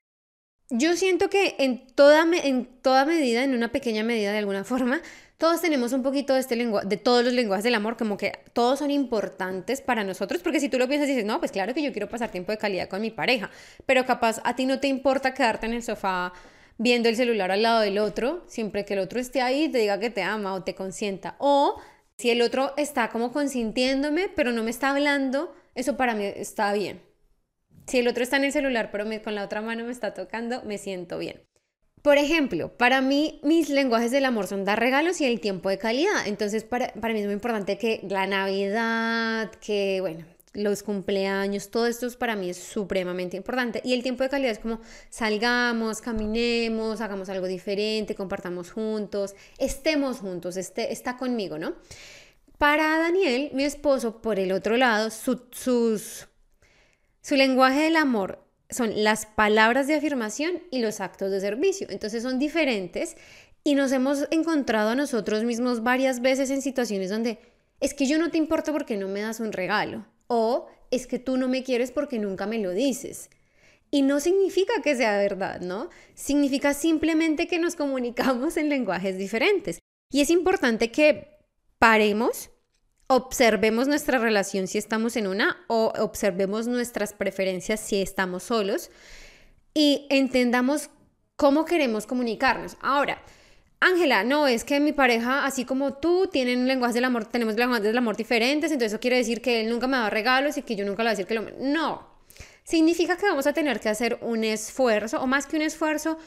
Yo 0.70 0.96
siento 0.96 1.30
que 1.30 1.56
en 1.60 1.88
toda, 1.88 2.26
en 2.44 2.66
toda 2.66 3.06
medida, 3.06 3.44
en 3.44 3.56
una 3.56 3.72
pequeña 3.72 4.04
medida 4.04 4.32
de 4.32 4.40
alguna 4.40 4.64
forma, 4.64 5.02
todos 5.38 5.62
tenemos 5.62 5.94
un 5.94 6.02
poquito 6.02 6.34
de 6.34 6.40
este 6.40 6.56
lenguaje, 6.56 6.88
de 6.88 6.98
todos 6.98 7.24
los 7.24 7.34
lenguajes 7.34 7.64
del 7.64 7.76
amor, 7.76 7.96
como 7.96 8.18
que 8.18 8.40
todos 8.54 8.80
son 8.80 8.90
importantes 8.90 9.82
para 9.82 10.04
nosotros, 10.04 10.42
porque 10.42 10.60
si 10.60 10.68
tú 10.68 10.80
lo 10.80 10.88
piensas 10.88 11.08
y 11.10 11.12
dices, 11.12 11.26
no, 11.26 11.40
pues 11.40 11.52
claro 11.52 11.74
que 11.74 11.84
yo 11.84 11.92
quiero 11.92 12.10
pasar 12.10 12.32
tiempo 12.32 12.52
de 12.52 12.58
calidad 12.58 12.90
con 12.90 13.02
mi 13.02 13.12
pareja, 13.12 13.52
pero 13.86 14.06
capaz 14.06 14.42
a 14.44 14.56
ti 14.56 14.66
no 14.66 14.80
te 14.80 14.88
importa 14.88 15.34
quedarte 15.34 15.68
en 15.68 15.74
el 15.74 15.84
sofá 15.84 16.34
viendo 16.80 17.08
el 17.10 17.16
celular 17.16 17.52
al 17.52 17.62
lado 17.62 17.82
del 17.82 18.00
otro, 18.00 18.44
siempre 18.48 18.84
que 18.84 18.94
el 18.94 19.00
otro 19.00 19.20
esté 19.20 19.42
ahí 19.42 19.70
te 19.70 19.78
diga 19.78 20.00
que 20.00 20.10
te 20.10 20.24
ama 20.24 20.54
o 20.54 20.64
te 20.64 20.74
consienta, 20.74 21.36
o 21.38 21.80
si 22.18 22.32
el 22.32 22.42
otro 22.42 22.74
está 22.78 23.10
como 23.10 23.32
consintiéndome, 23.32 24.30
pero 24.30 24.52
no 24.52 24.64
me 24.64 24.72
está 24.72 24.90
hablando, 24.90 25.54
eso 25.76 25.98
para 25.98 26.16
mí 26.16 26.26
está 26.26 26.74
bien. 26.74 27.04
Si 27.86 28.00
el 28.00 28.08
otro 28.08 28.24
está 28.24 28.38
en 28.38 28.46
el 28.46 28.52
celular, 28.52 28.90
pero 28.92 29.06
con 29.24 29.36
la 29.36 29.46
otra 29.46 29.62
mano 29.62 29.86
me 29.86 29.92
está 29.92 30.14
tocando, 30.14 30.64
me 30.64 30.78
siento 30.78 31.20
bien. 31.20 31.42
Por 32.08 32.18
ejemplo, 32.18 32.70
para 32.70 33.02
mí 33.02 33.42
mis 33.44 33.68
lenguajes 33.68 34.12
del 34.12 34.24
amor 34.24 34.48
son 34.48 34.64
dar 34.64 34.80
regalos 34.80 35.20
y 35.20 35.26
el 35.26 35.42
tiempo 35.42 35.68
de 35.68 35.78
calidad. 35.78 36.26
Entonces, 36.26 36.64
para, 36.64 36.94
para 36.94 37.14
mí 37.14 37.20
es 37.20 37.26
muy 37.26 37.34
importante 37.34 37.78
que 37.78 38.00
la 38.10 38.26
Navidad, 38.26 39.52
que, 39.60 39.98
bueno, 40.00 40.24
los 40.54 40.84
cumpleaños, 40.84 41.70
todo 41.70 41.86
esto 41.86 42.08
para 42.18 42.38
mí 42.38 42.50
es 42.50 42.60
supremamente 42.60 43.36
importante. 43.36 43.82
Y 43.84 43.94
el 43.94 44.04
tiempo 44.04 44.24
de 44.24 44.30
calidad 44.30 44.54
es 44.54 44.60
como 44.60 44.80
salgamos, 45.10 46.00
caminemos, 46.00 47.02
hagamos 47.02 47.28
algo 47.28 47.46
diferente, 47.46 48.16
compartamos 48.16 48.72
juntos, 48.72 49.36
estemos 49.58 50.20
juntos, 50.20 50.56
esté, 50.56 50.94
está 50.94 51.18
conmigo, 51.18 51.60
¿no? 51.60 51.76
Para 52.58 53.00
Daniel, 53.00 53.52
mi 53.54 53.66
esposo, 53.66 54.22
por 54.22 54.40
el 54.40 54.54
otro 54.54 54.78
lado, 54.78 55.10
su, 55.12 55.42
su 55.52 57.36
lenguaje 57.36 57.82
del 57.82 57.98
amor 57.98 58.47
son 58.70 59.04
las 59.04 59.26
palabras 59.26 59.88
de 59.88 59.96
afirmación 59.96 60.62
y 60.72 60.80
los 60.80 61.00
actos 61.00 61.32
de 61.32 61.40
servicio. 61.40 61.88
Entonces 61.90 62.24
son 62.24 62.40
diferentes 62.40 63.16
y 63.64 63.76
nos 63.76 63.92
hemos 63.92 64.28
encontrado 64.32 64.90
a 64.90 64.96
nosotros 64.96 65.44
mismos 65.44 65.84
varias 65.84 66.22
veces 66.22 66.50
en 66.50 66.62
situaciones 66.62 67.10
donde 67.10 67.40
es 67.80 67.94
que 67.94 68.08
yo 68.08 68.18
no 68.18 68.32
te 68.32 68.38
importo 68.38 68.72
porque 68.72 68.98
no 68.98 69.08
me 69.08 69.22
das 69.22 69.40
un 69.40 69.52
regalo 69.52 70.06
o 70.28 70.68
es 70.92 71.08
que 71.08 71.20
tú 71.20 71.38
no 71.38 71.48
me 71.48 71.64
quieres 71.64 71.92
porque 71.92 72.20
nunca 72.20 72.46
me 72.46 72.60
lo 72.60 72.72
dices. 72.72 73.30
Y 73.90 74.02
no 74.02 74.20
significa 74.20 74.82
que 74.84 74.96
sea 74.96 75.18
verdad, 75.18 75.62
¿no? 75.62 75.90
Significa 76.14 76.74
simplemente 76.74 77.48
que 77.48 77.60
nos 77.60 77.76
comunicamos 77.76 78.58
en 78.58 78.70
lenguajes 78.70 79.18
diferentes. 79.18 79.80
Y 80.12 80.22
es 80.22 80.30
importante 80.30 80.92
que 80.92 81.38
paremos 81.80 82.50
observemos 83.08 83.88
nuestra 83.88 84.20
relación 84.20 84.68
si 84.68 84.78
estamos 84.78 85.16
en 85.16 85.28
una 85.28 85.58
o 85.68 85.94
observemos 85.98 86.68
nuestras 86.68 87.14
preferencias 87.14 87.80
si 87.80 88.02
estamos 88.02 88.44
solos 88.44 88.92
y 89.74 90.06
entendamos 90.10 90.90
cómo 91.36 91.66
queremos 91.66 92.06
comunicarnos. 92.06 92.78
Ahora, 92.82 93.22
Ángela, 93.80 94.24
no, 94.24 94.48
es 94.48 94.64
que 94.64 94.80
mi 94.80 94.92
pareja, 94.92 95.46
así 95.46 95.64
como 95.64 95.94
tú, 95.94 96.28
tienen 96.28 96.68
lenguajes 96.68 96.96
del 96.96 97.06
amor, 97.06 97.26
tenemos 97.26 97.56
lenguajes 97.56 97.84
del 97.84 97.98
amor 97.98 98.18
diferentes, 98.18 98.72
entonces 98.72 98.94
eso 98.94 99.00
quiere 99.00 99.18
decir 99.18 99.42
que 99.42 99.62
él 99.62 99.70
nunca 99.70 99.88
me 99.88 99.98
da 99.98 100.10
regalos 100.10 100.58
y 100.58 100.64
que 100.64 100.76
yo 100.76 100.84
nunca 100.84 101.04
le 101.04 101.10
voy 101.10 101.14
a 101.14 101.18
decir 101.18 101.28
que 101.28 101.36
lo... 101.36 101.44
No, 101.60 102.08
significa 102.64 103.18
que 103.18 103.28
vamos 103.28 103.46
a 103.46 103.54
tener 103.54 103.80
que 103.80 103.90
hacer 103.90 104.18
un 104.22 104.44
esfuerzo, 104.44 105.22
o 105.22 105.28
más 105.28 105.46
que 105.46 105.58
un 105.58 105.62
esfuerzo, 105.62 106.18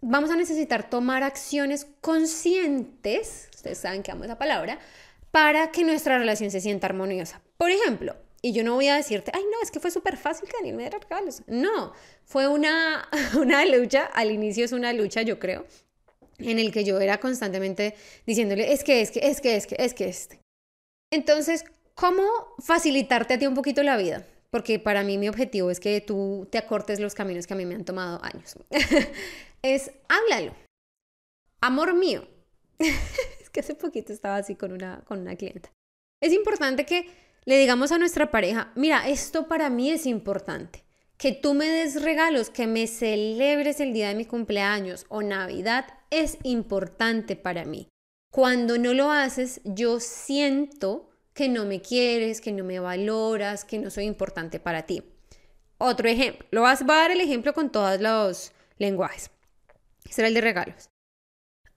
vamos 0.00 0.30
a 0.30 0.36
necesitar 0.36 0.88
tomar 0.88 1.22
acciones 1.22 1.86
conscientes, 2.00 3.50
ustedes 3.54 3.76
saben 3.76 4.02
que 4.02 4.10
amo 4.10 4.24
esa 4.24 4.38
palabra, 4.38 4.78
para 5.30 5.70
que 5.70 5.84
nuestra 5.84 6.18
relación 6.18 6.50
se 6.50 6.60
sienta 6.60 6.86
armoniosa. 6.86 7.40
Por 7.56 7.70
ejemplo, 7.70 8.16
y 8.42 8.52
yo 8.52 8.64
no 8.64 8.74
voy 8.74 8.88
a 8.88 8.96
decirte, 8.96 9.30
ay, 9.34 9.42
no, 9.42 9.62
es 9.62 9.70
que 9.70 9.80
fue 9.80 9.90
súper 9.90 10.16
fácil 10.16 10.48
que 10.48 10.56
Daniel 10.56 10.76
me 10.76 10.82
diera 10.84 10.98
regalos. 10.98 11.42
No, 11.46 11.92
fue 12.24 12.48
una, 12.48 13.08
una 13.38 13.64
lucha, 13.66 14.04
al 14.06 14.30
inicio 14.30 14.64
es 14.64 14.72
una 14.72 14.92
lucha, 14.92 15.22
yo 15.22 15.38
creo, 15.38 15.66
en 16.38 16.58
el 16.58 16.72
que 16.72 16.84
yo 16.84 17.00
era 17.00 17.18
constantemente 17.18 17.94
diciéndole, 18.26 18.72
es 18.72 18.82
que, 18.82 19.02
es 19.02 19.10
que, 19.10 19.20
es 19.28 19.40
que, 19.40 19.56
es 19.56 19.66
que, 19.66 19.76
es 19.78 19.94
que, 19.94 20.08
este. 20.08 20.40
Entonces, 21.12 21.64
¿cómo 21.94 22.24
facilitarte 22.60 23.34
a 23.34 23.38
ti 23.38 23.46
un 23.46 23.54
poquito 23.54 23.82
la 23.82 23.96
vida? 23.96 24.26
Porque 24.50 24.78
para 24.78 25.04
mí 25.04 25.18
mi 25.18 25.28
objetivo 25.28 25.70
es 25.70 25.78
que 25.78 26.00
tú 26.00 26.48
te 26.50 26.58
acortes 26.58 26.98
los 26.98 27.14
caminos 27.14 27.46
que 27.46 27.52
a 27.52 27.56
mí 27.56 27.66
me 27.66 27.74
han 27.74 27.84
tomado 27.84 28.20
años. 28.24 28.56
es, 29.62 29.92
háblalo. 30.08 30.54
Amor 31.60 31.94
mío. 31.94 32.26
que 33.50 33.60
hace 33.60 33.74
poquito 33.74 34.12
estaba 34.12 34.36
así 34.36 34.54
con 34.54 34.72
una, 34.72 35.02
con 35.04 35.20
una 35.20 35.36
clienta. 35.36 35.72
Es 36.20 36.32
importante 36.32 36.84
que 36.84 37.06
le 37.44 37.58
digamos 37.58 37.92
a 37.92 37.98
nuestra 37.98 38.30
pareja, 38.30 38.72
mira, 38.76 39.08
esto 39.08 39.48
para 39.48 39.70
mí 39.70 39.90
es 39.90 40.06
importante. 40.06 40.84
Que 41.16 41.32
tú 41.32 41.54
me 41.54 41.68
des 41.68 42.02
regalos, 42.02 42.50
que 42.50 42.66
me 42.66 42.86
celebres 42.86 43.80
el 43.80 43.92
día 43.92 44.08
de 44.08 44.14
mi 44.14 44.24
cumpleaños 44.24 45.06
o 45.08 45.22
Navidad 45.22 45.86
es 46.10 46.38
importante 46.42 47.36
para 47.36 47.64
mí. 47.64 47.88
Cuando 48.32 48.78
no 48.78 48.94
lo 48.94 49.10
haces, 49.10 49.60
yo 49.64 50.00
siento 50.00 51.10
que 51.34 51.48
no 51.48 51.64
me 51.64 51.80
quieres, 51.80 52.40
que 52.40 52.52
no 52.52 52.64
me 52.64 52.80
valoras, 52.80 53.64
que 53.64 53.78
no 53.78 53.90
soy 53.90 54.04
importante 54.04 54.60
para 54.60 54.86
ti. 54.86 55.02
Otro 55.78 56.08
ejemplo, 56.08 56.46
lo 56.50 56.62
vas 56.62 56.82
a 56.82 56.84
dar 56.84 57.10
el 57.10 57.20
ejemplo 57.20 57.54
con 57.54 57.72
todos 57.72 58.00
los 58.00 58.52
lenguajes. 58.78 59.30
Será 60.08 60.28
el 60.28 60.34
de 60.34 60.40
regalos. 60.40 60.90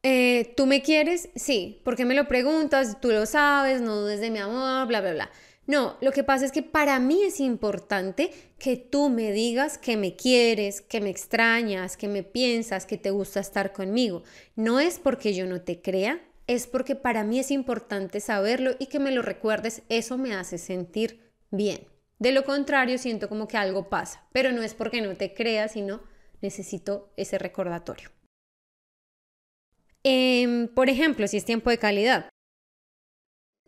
Eh, 0.03 0.53
¿Tú 0.57 0.65
me 0.65 0.81
quieres? 0.81 1.29
Sí. 1.35 1.81
¿Por 1.83 1.95
qué 1.95 2.05
me 2.05 2.13
lo 2.13 2.27
preguntas? 2.27 2.99
Tú 2.99 3.09
lo 3.09 3.25
sabes, 3.25 3.81
no 3.81 3.95
dudes 3.95 4.19
de 4.19 4.29
mi 4.31 4.39
amor, 4.39 4.85
bla, 4.87 5.01
bla, 5.01 5.13
bla. 5.13 5.31
No, 5.65 5.97
lo 6.01 6.11
que 6.11 6.25
pasa 6.25 6.45
es 6.45 6.51
que 6.51 6.61
para 6.61 6.99
mí 6.99 7.23
es 7.23 7.39
importante 7.39 8.31
que 8.59 8.75
tú 8.75 9.09
me 9.09 9.31
digas 9.31 9.77
que 9.77 9.95
me 9.95 10.15
quieres, 10.17 10.81
que 10.81 10.99
me 10.99 11.09
extrañas, 11.09 11.95
que 11.95 12.09
me 12.09 12.21
piensas, 12.21 12.85
que 12.85 12.97
te 12.97 13.11
gusta 13.11 13.39
estar 13.39 13.71
conmigo. 13.71 14.23
No 14.57 14.81
es 14.81 14.99
porque 14.99 15.33
yo 15.33 15.45
no 15.45 15.61
te 15.61 15.81
crea, 15.81 16.19
es 16.47 16.67
porque 16.67 16.95
para 16.97 17.23
mí 17.23 17.39
es 17.39 17.49
importante 17.49 18.19
saberlo 18.19 18.71
y 18.77 18.87
que 18.87 18.99
me 18.99 19.11
lo 19.11 19.21
recuerdes. 19.21 19.83
Eso 19.87 20.17
me 20.17 20.33
hace 20.33 20.57
sentir 20.57 21.31
bien. 21.49 21.87
De 22.19 22.33
lo 22.33 22.43
contrario, 22.43 22.97
siento 22.97 23.29
como 23.29 23.47
que 23.47 23.57
algo 23.57 23.89
pasa, 23.89 24.27
pero 24.33 24.51
no 24.51 24.63
es 24.63 24.73
porque 24.73 25.01
no 25.01 25.15
te 25.15 25.33
crea, 25.33 25.69
sino 25.69 26.01
necesito 26.41 27.13
ese 27.15 27.37
recordatorio. 27.37 28.12
Em, 30.03 30.67
por 30.67 30.89
ejemplo, 30.89 31.27
si 31.27 31.37
es 31.37 31.45
tiempo 31.45 31.69
de 31.69 31.77
calidad. 31.77 32.29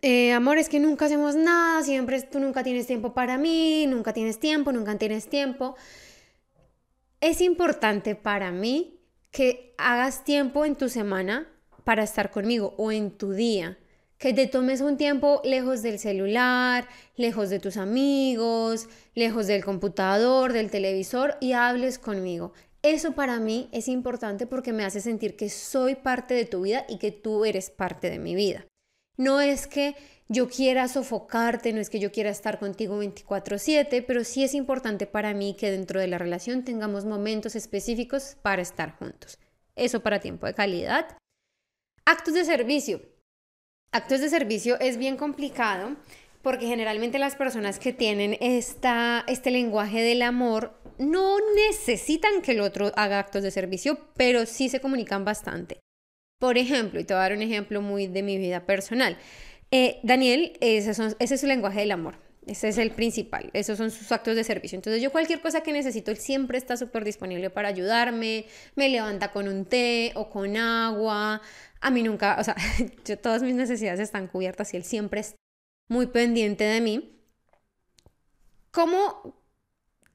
Eh, 0.02 0.34
amor, 0.34 0.58
es 0.58 0.70
que 0.70 0.80
nunca 0.80 1.06
hacemos 1.06 1.36
nada, 1.36 1.82
siempre 1.82 2.22
tú 2.22 2.40
nunca 2.40 2.64
tienes 2.64 2.86
tiempo 2.86 3.14
para 3.14 3.38
mí, 3.38 3.88
nunca 3.88 4.14
tienes 4.14 4.40
tiempo, 4.40 4.72
nunca 4.72 4.98
tienes 4.98 5.28
tiempo. 5.30 5.76
Es 7.22 7.42
importante 7.42 8.16
para 8.16 8.52
mí 8.52 9.00
que 9.32 9.74
hagas 9.78 10.24
tiempo 10.24 10.66
en 10.66 10.76
tu 10.76 10.90
semana 10.90 11.48
para 11.84 12.04
estar 12.04 12.32
conmigo 12.32 12.76
o 12.78 12.92
en 12.92 13.12
tu 13.12 13.32
día. 13.32 13.78
Que 14.18 14.34
te 14.34 14.48
tomes 14.48 14.82
un 14.82 14.98
tiempo 14.98 15.42
lejos 15.44 15.82
del 15.82 16.00
celular, 16.00 16.88
lejos 17.16 17.50
de 17.50 17.60
tus 17.60 17.78
amigos, 17.78 18.88
lejos 19.14 19.48
del 19.48 19.66
computador, 19.66 20.54
del 20.54 20.70
televisor 20.70 21.36
y 21.42 21.54
hables 21.54 22.00
conmigo. 22.00 22.54
Eso 22.86 23.14
para 23.14 23.40
mí 23.40 23.68
es 23.72 23.88
importante 23.88 24.46
porque 24.46 24.72
me 24.72 24.86
hace 24.86 25.02
sentir 25.02 25.36
que 25.36 25.50
soy 25.50 25.96
parte 25.96 26.36
de 26.36 26.46
tu 26.46 26.62
vida 26.62 26.86
y 26.88 27.00
que 27.00 27.12
tú 27.12 27.44
eres 27.44 27.72
parte 27.72 28.12
de 28.12 28.20
mi 28.20 28.36
vida. 28.36 28.68
No 29.18 29.42
es 29.42 29.66
que 29.66 29.96
yo 30.30 30.48
quiera 30.48 30.88
sofocarte, 30.88 31.74
no 31.74 31.82
es 31.82 31.90
que 31.90 31.98
yo 31.98 32.12
quiera 32.12 32.30
estar 32.30 32.60
contigo 32.60 33.00
24/7, 33.00 34.04
pero 34.04 34.24
sí 34.24 34.44
es 34.44 34.54
importante 34.54 35.08
para 35.08 35.34
mí 35.34 35.56
que 35.58 35.72
dentro 35.72 36.00
de 36.00 36.06
la 36.06 36.20
relación 36.20 36.64
tengamos 36.64 37.06
momentos 37.06 37.56
específicos 37.56 38.38
para 38.44 38.62
estar 38.62 38.96
juntos. 39.00 39.40
Eso 39.76 40.02
para 40.02 40.20
tiempo 40.20 40.46
de 40.46 40.54
calidad. 40.54 41.18
Actos 42.06 42.36
de 42.36 42.46
servicio. 42.46 43.02
Actos 43.92 44.22
de 44.22 44.30
servicio 44.30 44.80
es 44.80 44.98
bien 44.98 45.18
complicado 45.18 45.96
porque 46.44 46.68
generalmente 46.68 47.18
las 47.18 47.36
personas 47.36 47.80
que 47.80 47.94
tienen 47.94 48.38
esta, 48.42 49.24
este 49.28 49.50
lenguaje 49.50 50.04
del 50.04 50.22
amor 50.22 50.78
no 50.98 51.38
necesitan 51.56 52.42
que 52.42 52.52
el 52.52 52.62
otro 52.62 52.92
haga 52.96 53.20
actos 53.20 53.44
de 53.44 53.52
servicio, 53.52 54.00
pero 54.16 54.46
sí 54.46 54.70
se 54.70 54.80
comunican 54.80 55.26
bastante. 55.26 55.80
Por 56.40 56.58
ejemplo, 56.58 57.00
y 57.00 57.04
te 57.06 57.14
voy 57.14 57.20
a 57.20 57.24
dar 57.24 57.34
un 57.34 57.42
ejemplo 57.42 57.82
muy 57.82 58.08
de 58.08 58.24
mi 58.24 58.38
vida 58.38 58.66
personal. 58.66 59.18
Eh, 59.72 60.00
Daniel, 60.04 60.58
ese, 60.62 61.16
es 61.20 61.42
su 61.42 61.48
lenguaje 61.48 61.80
del 61.80 61.92
amor. 61.92 62.18
Ese 62.48 62.68
es 62.68 62.78
el 62.78 62.92
principal, 62.92 63.50
esos 63.54 63.78
son 63.78 63.90
sus 63.90 64.12
actos 64.12 64.36
de 64.36 64.44
servicio. 64.44 64.76
Entonces 64.76 65.02
yo 65.02 65.12
cualquier 65.12 65.42
cosa 65.42 65.62
que 65.62 65.74
necesito, 65.74 66.12
él 66.12 66.18
siempre 66.18 66.60
está 66.60 66.78
súper 66.78 67.04
disponible 67.04 67.50
para 67.50 67.70
ayudarme, 67.70 68.46
me 68.76 68.88
levanta 68.90 69.32
con 69.32 69.48
un 69.48 69.66
té 69.66 70.12
o 70.16 70.30
con 70.30 70.56
agua. 70.56 71.42
A 71.82 71.90
mí 71.90 72.04
nunca, 72.04 72.38
o 72.40 72.44
sea, 72.44 72.56
yo, 73.06 73.18
todas 73.18 73.42
mis 73.42 73.56
necesidades 73.56 74.00
están 74.00 74.28
cubiertas 74.28 74.74
y 74.74 74.78
él 74.78 74.84
siempre 74.84 75.22
es 75.22 75.36
muy 75.90 76.08
pendiente 76.08 76.64
de 76.64 76.82
mí. 76.82 77.20
¿Cómo? 78.72 79.45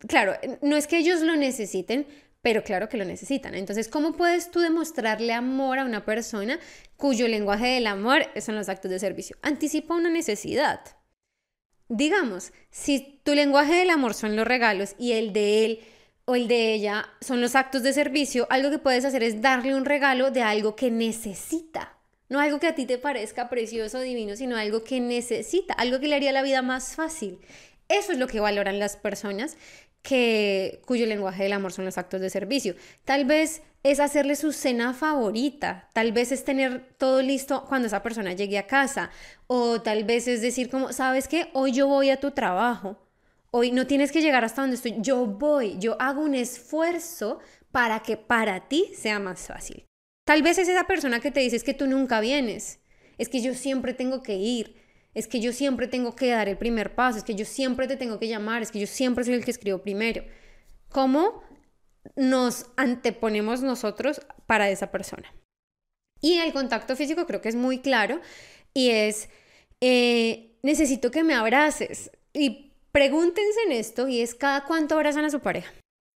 Claro, 0.07 0.35
no 0.63 0.77
es 0.77 0.87
que 0.87 0.99
ellos 0.99 1.21
lo 1.21 1.37
necesiten, 1.37 2.07
pero 2.43 2.63
claro 2.63 2.89
que 2.89 2.97
lo 2.97 3.05
necesitan. 3.05 3.55
Entonces, 3.55 3.89
¿cómo 3.89 4.13
puedes 4.13 4.51
tú 4.51 4.61
demostrarle 4.61 5.33
amor 5.33 5.79
a 5.79 5.85
una 5.85 6.05
persona 6.05 6.59
cuyo 6.97 7.29
lenguaje 7.29 7.67
del 7.67 7.87
amor 7.87 8.23
son 8.41 8.57
los 8.57 8.69
actos 8.69 8.91
de 8.91 8.99
servicio? 8.99 9.37
Anticipa 9.43 9.95
una 9.95 10.11
necesidad. 10.11 10.81
Digamos, 11.89 12.53
si 12.71 13.21
tu 13.25 13.35
lenguaje 13.35 13.75
del 13.75 13.91
amor 13.91 14.15
son 14.15 14.37
los 14.37 14.47
regalos 14.47 14.95
y 14.99 15.13
el 15.13 15.33
de 15.33 15.65
él 15.65 15.81
o 16.25 16.37
el 16.37 16.49
de 16.49 16.73
ella 16.73 17.09
son 17.21 17.41
los 17.41 17.55
actos 17.57 17.83
de 17.83 17.93
servicio, 17.93 18.47
algo 18.49 18.71
que 18.71 18.79
puedes 18.79 19.05
hacer 19.05 19.23
es 19.23 19.43
darle 19.43 19.75
un 19.75 19.85
regalo 19.85 20.31
de 20.31 20.43
algo 20.43 20.77
que 20.77 20.91
necesita. 20.91 21.97
No 22.29 22.39
algo 22.39 22.61
que 22.61 22.69
a 22.69 22.77
ti 22.77 22.87
te 22.87 22.97
parezca 22.97 23.49
precioso, 23.49 23.99
divino, 23.99 24.37
sino 24.37 24.57
algo 24.57 24.85
que 24.85 25.01
necesita, 25.01 25.75
algo 25.75 25.99
que 25.99 26.07
le 26.07 26.15
haría 26.15 26.31
la 26.31 26.43
vida 26.43 26.63
más 26.63 26.95
fácil. 26.95 27.41
Eso 27.89 28.13
es 28.13 28.19
lo 28.19 28.29
que 28.29 28.39
valoran 28.39 28.79
las 28.79 28.97
personas 28.97 29.57
que, 30.03 30.81
cuyo 30.87 31.07
lenguaje 31.07 31.43
del 31.43 31.53
amor 31.53 31.73
son 31.73 31.85
los 31.85 31.99
actos 31.99 32.21
de 32.21 32.31
servicio. 32.31 32.75
Tal 33.05 33.25
vez 33.25 33.63
es 33.83 34.01
hacerle 34.01 34.37
su 34.37 34.53
cena 34.53 34.93
favorita, 34.93 35.89
tal 35.95 36.13
vez 36.13 36.33
es 36.33 36.45
tener 36.45 36.95
todo 36.99 37.23
listo 37.23 37.65
cuando 37.67 37.87
esa 37.87 38.03
persona 38.03 38.33
llegue 38.33 38.59
a 38.59 38.67
casa, 38.67 39.11
o 39.47 39.81
tal 39.81 40.05
vez 40.05 40.29
es 40.29 40.43
decir 40.43 40.69
como, 40.69 40.93
¿sabes 40.93 41.29
qué? 41.29 41.49
Hoy 41.55 41.73
yo 41.73 41.87
voy 41.87 42.11
a 42.11 42.21
tu 42.21 42.31
trabajo, 42.33 42.99
hoy 43.51 43.73
no 43.73 43.87
tienes 43.87 44.13
que 44.13 44.21
llegar 44.21 44.45
hasta 44.45 44.61
donde 44.63 44.77
estoy, 44.77 44.97
yo 44.99 45.25
voy, 45.27 45.79
yo 45.79 45.97
hago 46.01 46.21
un 46.21 46.35
esfuerzo 46.35 47.39
para 47.73 48.01
que 48.01 48.17
para 48.17 48.69
ti 48.69 48.91
sea 48.95 49.19
más 49.19 49.47
fácil. 49.47 49.87
Tal 50.27 50.43
vez 50.43 50.59
es 50.59 50.69
esa 50.69 50.87
persona 50.87 51.21
que 51.21 51.31
te 51.31 51.41
dice 51.41 51.59
que 51.61 51.75
tú 51.75 51.87
nunca 51.87 52.21
vienes, 52.21 52.81
es 53.17 53.29
que 53.29 53.41
yo 53.41 53.55
siempre 53.55 53.95
tengo 53.95 54.23
que 54.23 54.37
ir, 54.37 54.77
es 55.15 55.27
que 55.27 55.41
yo 55.41 55.53
siempre 55.53 55.89
tengo 55.89 56.15
que 56.15 56.29
dar 56.29 56.49
el 56.49 56.57
primer 56.57 56.95
paso, 56.95 57.19
es 57.19 57.25
que 57.25 57.35
yo 57.35 57.45
siempre 57.45 57.87
te 57.87 57.97
tengo 57.97 58.19
que 58.19 58.29
llamar, 58.29 58.63
es 58.63 58.71
que 58.71 58.81
yo 58.81 58.87
siempre 58.87 59.25
soy 59.25 59.35
el 59.35 59.45
que 59.45 59.51
escribo 59.51 59.83
primero. 59.83 60.25
¿Cómo 60.91 61.43
nos 62.17 62.67
anteponemos 62.77 63.63
nosotros 63.63 64.21
para 64.47 64.71
esa 64.71 64.91
persona? 64.91 65.33
Y 66.21 66.39
el 66.39 66.53
contacto 66.53 66.97
físico 66.97 67.27
creo 67.27 67.41
que 67.41 67.49
es 67.49 67.57
muy 67.57 67.79
claro 67.79 68.21
y 68.75 68.91
es, 68.91 69.29
eh, 69.81 70.57
necesito 70.63 71.11
que 71.11 71.25
me 71.25 71.35
abraces. 71.35 72.11
Y 72.33 72.73
pregúntense 72.93 73.61
en 73.67 73.73
esto 73.73 74.09
y 74.09 74.21
es 74.21 74.35
cada 74.35 74.65
cuánto 74.65 74.95
abrazan 74.95 75.25
a 75.25 75.31
su 75.31 75.41
pareja. 75.41 75.73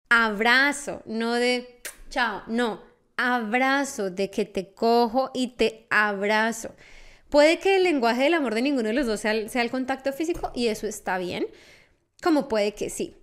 Abrazo, 0.09 1.03
no 1.05 1.35
de 1.35 1.81
chao, 2.09 2.43
no, 2.47 2.81
abrazo, 3.15 4.09
de 4.09 4.29
que 4.29 4.45
te 4.45 4.73
cojo 4.73 5.31
y 5.33 5.55
te 5.55 5.87
abrazo. 5.89 6.75
Puede 7.31 7.59
que 7.59 7.77
el 7.77 7.83
lenguaje 7.83 8.23
del 8.23 8.33
amor 8.33 8.53
de 8.53 8.61
ninguno 8.61 8.89
de 8.89 8.93
los 8.93 9.07
dos 9.07 9.21
sea 9.21 9.31
el, 9.31 9.71
contacto 9.71 10.11
físico 10.11 10.51
y 10.53 10.67
eso 10.67 10.85
está 10.85 11.17
bien, 11.17 11.47
como 12.21 12.49
puede 12.49 12.73
que 12.73 12.89
sí. 12.89 13.15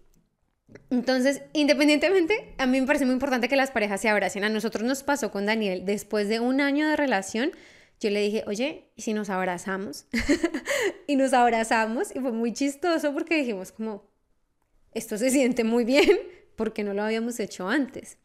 Entonces, 0.88 1.42
independientemente, 1.52 2.54
a 2.56 2.64
mí 2.64 2.80
me 2.80 2.86
parece 2.86 3.04
muy 3.04 3.12
importante 3.12 3.50
que 3.50 3.56
las 3.56 3.70
parejas 3.70 4.00
se 4.00 4.08
abracen. 4.08 4.44
A 4.44 4.48
nosotros 4.48 4.82
nos 4.84 5.02
pasó 5.02 5.30
con 5.30 5.44
Daniel, 5.44 5.84
después 5.84 6.30
de 6.30 6.40
un 6.40 6.62
año 6.62 6.88
de 6.88 6.96
relación, 6.96 7.52
yo 8.00 8.08
le 8.08 8.22
dije, 8.22 8.44
oye, 8.46 8.88
¿y 8.96 9.02
si 9.02 9.12
nos 9.12 9.28
abrazamos? 9.28 10.06
y 11.06 11.16
nos 11.16 11.34
abrazamos 11.34 12.08
y 12.16 12.20
fue 12.20 12.32
muy 12.32 12.54
chistoso 12.54 13.12
porque 13.12 13.36
dijimos 13.36 13.72
como, 13.72 14.08
esto 14.94 15.18
se 15.18 15.28
siente 15.28 15.64
muy 15.64 15.84
bien 15.84 16.18
porque 16.56 16.82
no 16.82 16.94
lo 16.94 17.02
habíamos 17.02 17.40
hecho 17.40 17.68
antes. 17.68 18.16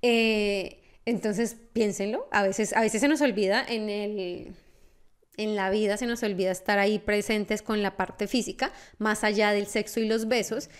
Eh, 0.00 0.82
Entonces, 1.04 1.56
piénsenlo. 1.74 2.26
A 2.30 2.42
veces, 2.42 2.72
a 2.72 2.80
veces 2.80 3.02
se 3.02 3.08
nos 3.08 3.20
olvida 3.20 3.62
en 3.68 3.90
el 3.90 4.54
en 5.36 5.56
la 5.56 5.70
vida 5.70 5.96
se 5.96 6.06
nos 6.06 6.22
olvida 6.22 6.50
estar 6.50 6.78
ahí 6.78 6.98
presentes 6.98 7.62
con 7.62 7.82
la 7.82 7.96
parte 7.96 8.26
física, 8.26 8.72
más 8.98 9.24
allá 9.24 9.52
del 9.52 9.66
sexo 9.66 10.00
y 10.00 10.06
los 10.06 10.28
besos. 10.28 10.70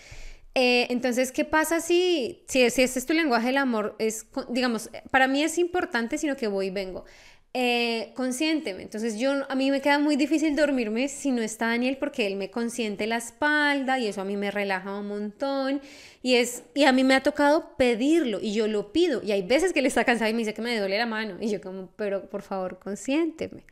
Eh, 0.53 0.87
entonces, 0.89 1.31
¿qué 1.31 1.45
pasa 1.45 1.79
si, 1.79 2.43
si, 2.47 2.69
si 2.69 2.81
este 2.81 2.99
es 2.99 3.05
tu 3.05 3.13
lenguaje 3.13 3.47
del 3.47 3.57
amor? 3.57 3.95
Es, 3.99 4.27
digamos, 4.49 4.89
para 5.09 5.27
mí 5.27 5.43
es 5.43 5.57
importante, 5.57 6.17
sino 6.17 6.35
que 6.35 6.47
voy 6.47 6.67
y 6.67 6.71
vengo. 6.71 7.05
Eh. 7.53 8.13
Entonces 8.15 9.19
yo, 9.19 9.45
a 9.49 9.55
mí 9.55 9.71
me 9.71 9.81
queda 9.81 9.99
muy 9.99 10.15
difícil 10.15 10.55
dormirme 10.55 11.09
si 11.09 11.31
no 11.31 11.41
está 11.41 11.67
Daniel 11.67 11.97
porque 11.97 12.25
él 12.25 12.35
me 12.35 12.49
consiente 12.49 13.07
la 13.07 13.17
espalda 13.17 13.99
y 13.99 14.07
eso 14.07 14.21
a 14.21 14.25
mí 14.25 14.37
me 14.37 14.51
relaja 14.51 14.99
un 14.99 15.07
montón 15.07 15.81
y 16.21 16.35
es, 16.35 16.63
y 16.73 16.85
a 16.85 16.93
mí 16.93 17.03
me 17.03 17.15
ha 17.15 17.23
tocado 17.23 17.75
pedirlo 17.77 18.39
y 18.41 18.53
yo 18.53 18.67
lo 18.67 18.93
pido 18.93 19.21
y 19.23 19.31
hay 19.31 19.41
veces 19.41 19.73
que 19.73 19.79
él 19.79 19.85
está 19.85 20.05
cansado 20.05 20.29
y 20.29 20.33
me 20.33 20.39
dice 20.39 20.53
que 20.53 20.61
me 20.61 20.77
duele 20.77 20.97
la 20.97 21.05
mano 21.05 21.37
y 21.41 21.49
yo 21.49 21.59
como, 21.59 21.89
pero 21.97 22.29
por 22.29 22.41
favor 22.41 22.79
consiénteme, 22.79 23.65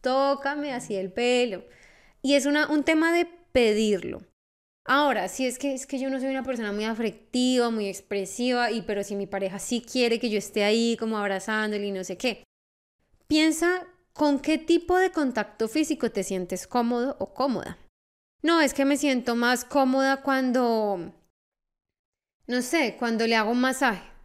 tócame 0.00 0.72
así 0.72 0.94
el 0.94 1.12
pelo 1.12 1.64
y 2.22 2.34
es 2.34 2.46
una, 2.46 2.68
un 2.68 2.84
tema 2.84 3.12
de 3.12 3.26
pedirlo. 3.52 4.22
Ahora, 4.84 5.28
si 5.28 5.46
es 5.46 5.58
que 5.58 5.74
es 5.74 5.86
que 5.86 5.98
yo 5.98 6.10
no 6.10 6.20
soy 6.20 6.28
una 6.28 6.44
persona 6.44 6.72
muy 6.72 6.84
afectiva, 6.84 7.70
muy 7.70 7.88
expresiva, 7.88 8.70
y 8.70 8.82
pero 8.82 9.02
si 9.02 9.16
mi 9.16 9.26
pareja 9.26 9.58
sí 9.58 9.80
quiere 9.80 10.20
que 10.20 10.30
yo 10.30 10.38
esté 10.38 10.62
ahí 10.62 10.96
como 10.96 11.18
abrazándole 11.18 11.86
y 11.86 11.92
no 11.92 12.04
sé 12.04 12.16
qué, 12.16 12.46
Piensa 13.26 13.88
con 14.12 14.38
qué 14.38 14.56
tipo 14.56 14.96
de 14.98 15.10
contacto 15.10 15.68
físico 15.68 16.10
te 16.10 16.22
sientes 16.22 16.66
cómodo 16.66 17.16
o 17.18 17.34
cómoda. 17.34 17.78
No, 18.42 18.60
es 18.60 18.72
que 18.72 18.84
me 18.84 18.96
siento 18.96 19.34
más 19.34 19.64
cómoda 19.64 20.22
cuando, 20.22 21.12
no 22.46 22.62
sé, 22.62 22.96
cuando 22.98 23.26
le 23.26 23.34
hago 23.34 23.50
un 23.50 23.60
masaje 23.60 24.15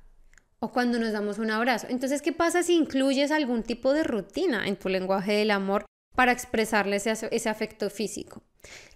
o 0.64 0.72
cuando 0.72 1.00
nos 1.00 1.12
damos 1.12 1.40
un 1.40 1.50
abrazo. 1.50 1.88
Entonces, 1.90 2.22
¿qué 2.22 2.32
pasa 2.32 2.62
si 2.62 2.76
incluyes 2.76 3.32
algún 3.32 3.64
tipo 3.64 3.94
de 3.94 4.04
rutina 4.04 4.68
en 4.68 4.78
tu 4.78 4.90
lenguaje 4.90 5.34
del 5.34 5.50
amor 5.50 5.86
para 6.16 6.32
expresarle 6.32 6.98
ese, 6.98 7.50
afecto 7.50 7.90
físico? 7.90 8.44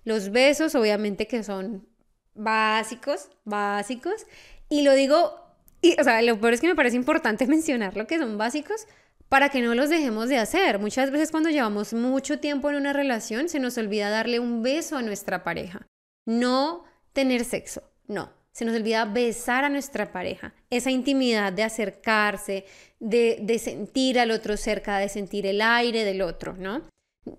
Los 0.04 0.30
besos, 0.30 0.76
obviamente, 0.76 1.28
que 1.28 1.44
son 1.44 1.88
básicos, 2.36 3.30
básicos. 3.46 4.28
Y 4.70 4.84
lo 4.84 4.94
digo, 4.94 5.34
y, 5.82 6.00
o 6.00 6.04
sea, 6.04 6.22
lo 6.22 6.40
peor 6.40 6.54
es 6.54 6.62
que 6.62 6.68
me 6.68 6.76
parece 6.76 6.98
importante 6.98 7.48
mencionar 7.48 7.98
lo 7.98 8.06
que 8.06 8.20
son 8.20 8.38
básicos 8.38 8.86
para 9.28 9.50
que 9.50 9.62
no 9.62 9.74
los 9.74 9.90
dejemos 9.90 10.30
de 10.30 10.38
hacer. 10.38 10.78
Muchas 10.78 11.10
veces 11.10 11.32
cuando 11.32 11.50
llevamos 11.50 11.96
mucho 11.96 12.40
tiempo 12.40 12.70
en 12.70 12.76
una 12.76 12.94
relación 12.94 13.50
se 13.50 13.60
nos 13.60 13.76
olvida 13.80 14.12
darle 14.12 14.40
un 14.40 14.62
beso 14.62 14.98
a 14.98 15.02
nuestra 15.02 15.44
pareja. 15.44 15.88
No 16.28 16.84
tener 17.12 17.44
sexo, 17.44 17.92
no. 18.06 18.45
Se 18.56 18.64
nos 18.64 18.74
olvida 18.74 19.04
besar 19.04 19.66
a 19.66 19.70
nuestra 19.70 20.14
pareja. 20.14 20.54
Esa 20.70 20.90
intimidad 20.90 21.52
de 21.52 21.64
acercarse, 21.64 22.64
de, 23.02 23.60
sentir 23.62 24.18
al 24.18 24.32
otro 24.32 24.56
cerca, 24.56 24.98
de 24.98 25.10
sentir 25.10 25.46
el 25.46 25.62
aire 25.62 26.06
del 26.06 26.22
otro, 26.22 26.56
¿no? 26.58 26.82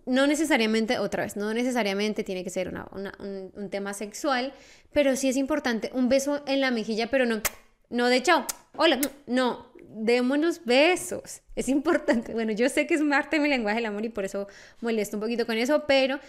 No 0.05 0.27
necesariamente, 0.27 0.99
otra 0.99 1.23
vez, 1.23 1.35
no 1.35 1.55
necesariamente 1.55 2.23
tiene 2.23 2.45
que 2.45 2.51
ser 2.51 2.69
un, 2.69 3.51
un, 3.55 3.71
tema 3.71 3.95
sexual, 3.95 4.53
pero 4.93 5.17
sí 5.17 5.31
es 5.31 5.39
importante 5.39 5.91
un 5.95 6.11
beso 6.11 6.43
en 6.47 6.61
la 6.61 6.71
mejilla, 6.71 7.09
pero 7.11 7.25
no, 7.25 7.41
no 7.89 8.09
de 8.09 8.23
chao, 8.23 8.45
hola, 8.77 9.01
no, 9.27 9.73
démonos 9.89 10.67
besos. 10.67 11.41
Es 11.55 11.71
importante. 11.71 12.35
Bueno, 12.35 12.53
yo 12.53 12.69
sé 12.69 12.87
que 12.87 12.93
es 12.93 13.01
arte 13.11 13.41
mi 13.41 13.49
lenguaje 13.49 13.77
del 13.77 13.87
amor 13.87 14.05
y 14.05 14.11
por 14.11 14.27
eso 14.27 14.49
molesto 14.83 15.17
un 15.17 15.23
poquito 15.23 15.47
con 15.47 15.57
eso, 15.57 15.85
pero 15.87 16.21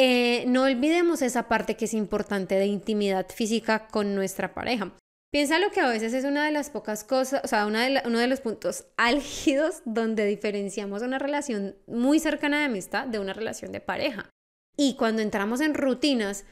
eh, 0.00 0.44
no 0.46 0.62
olvidemos 0.62 1.22
esa 1.22 1.48
parte 1.48 1.76
que 1.76 1.86
es 1.86 1.92
importante 1.92 2.54
de 2.54 2.66
intimidad 2.66 3.26
física 3.34 3.88
con 3.88 4.14
nuestra 4.14 4.54
pareja. 4.54 4.92
Piensa 5.32 5.58
lo 5.58 5.72
que 5.72 5.80
a 5.80 5.88
veces 5.88 6.14
es 6.14 6.24
una 6.24 6.46
de 6.46 6.52
las 6.52 6.70
pocas 6.70 7.02
cosas, 7.02 7.40
o 7.42 7.48
sea, 7.48 7.66
una 7.66 7.84
de 7.84 8.02
uno 8.06 8.20
de 8.20 8.28
los 8.28 8.40
puntos 8.40 8.86
álgidos 8.96 9.82
donde 9.84 10.24
diferenciamos 10.24 11.02
una 11.02 11.18
relación 11.18 11.74
muy 11.88 12.20
cercana 12.20 12.60
de 12.60 12.66
amistad 12.66 13.08
de 13.08 13.18
una 13.18 13.32
relación 13.32 13.72
de 13.72 13.80
pareja. 13.80 14.30
Y 14.76 14.94
cuando 14.94 15.20
entramos 15.20 15.60
en 15.60 15.74
rutinas 15.74 16.44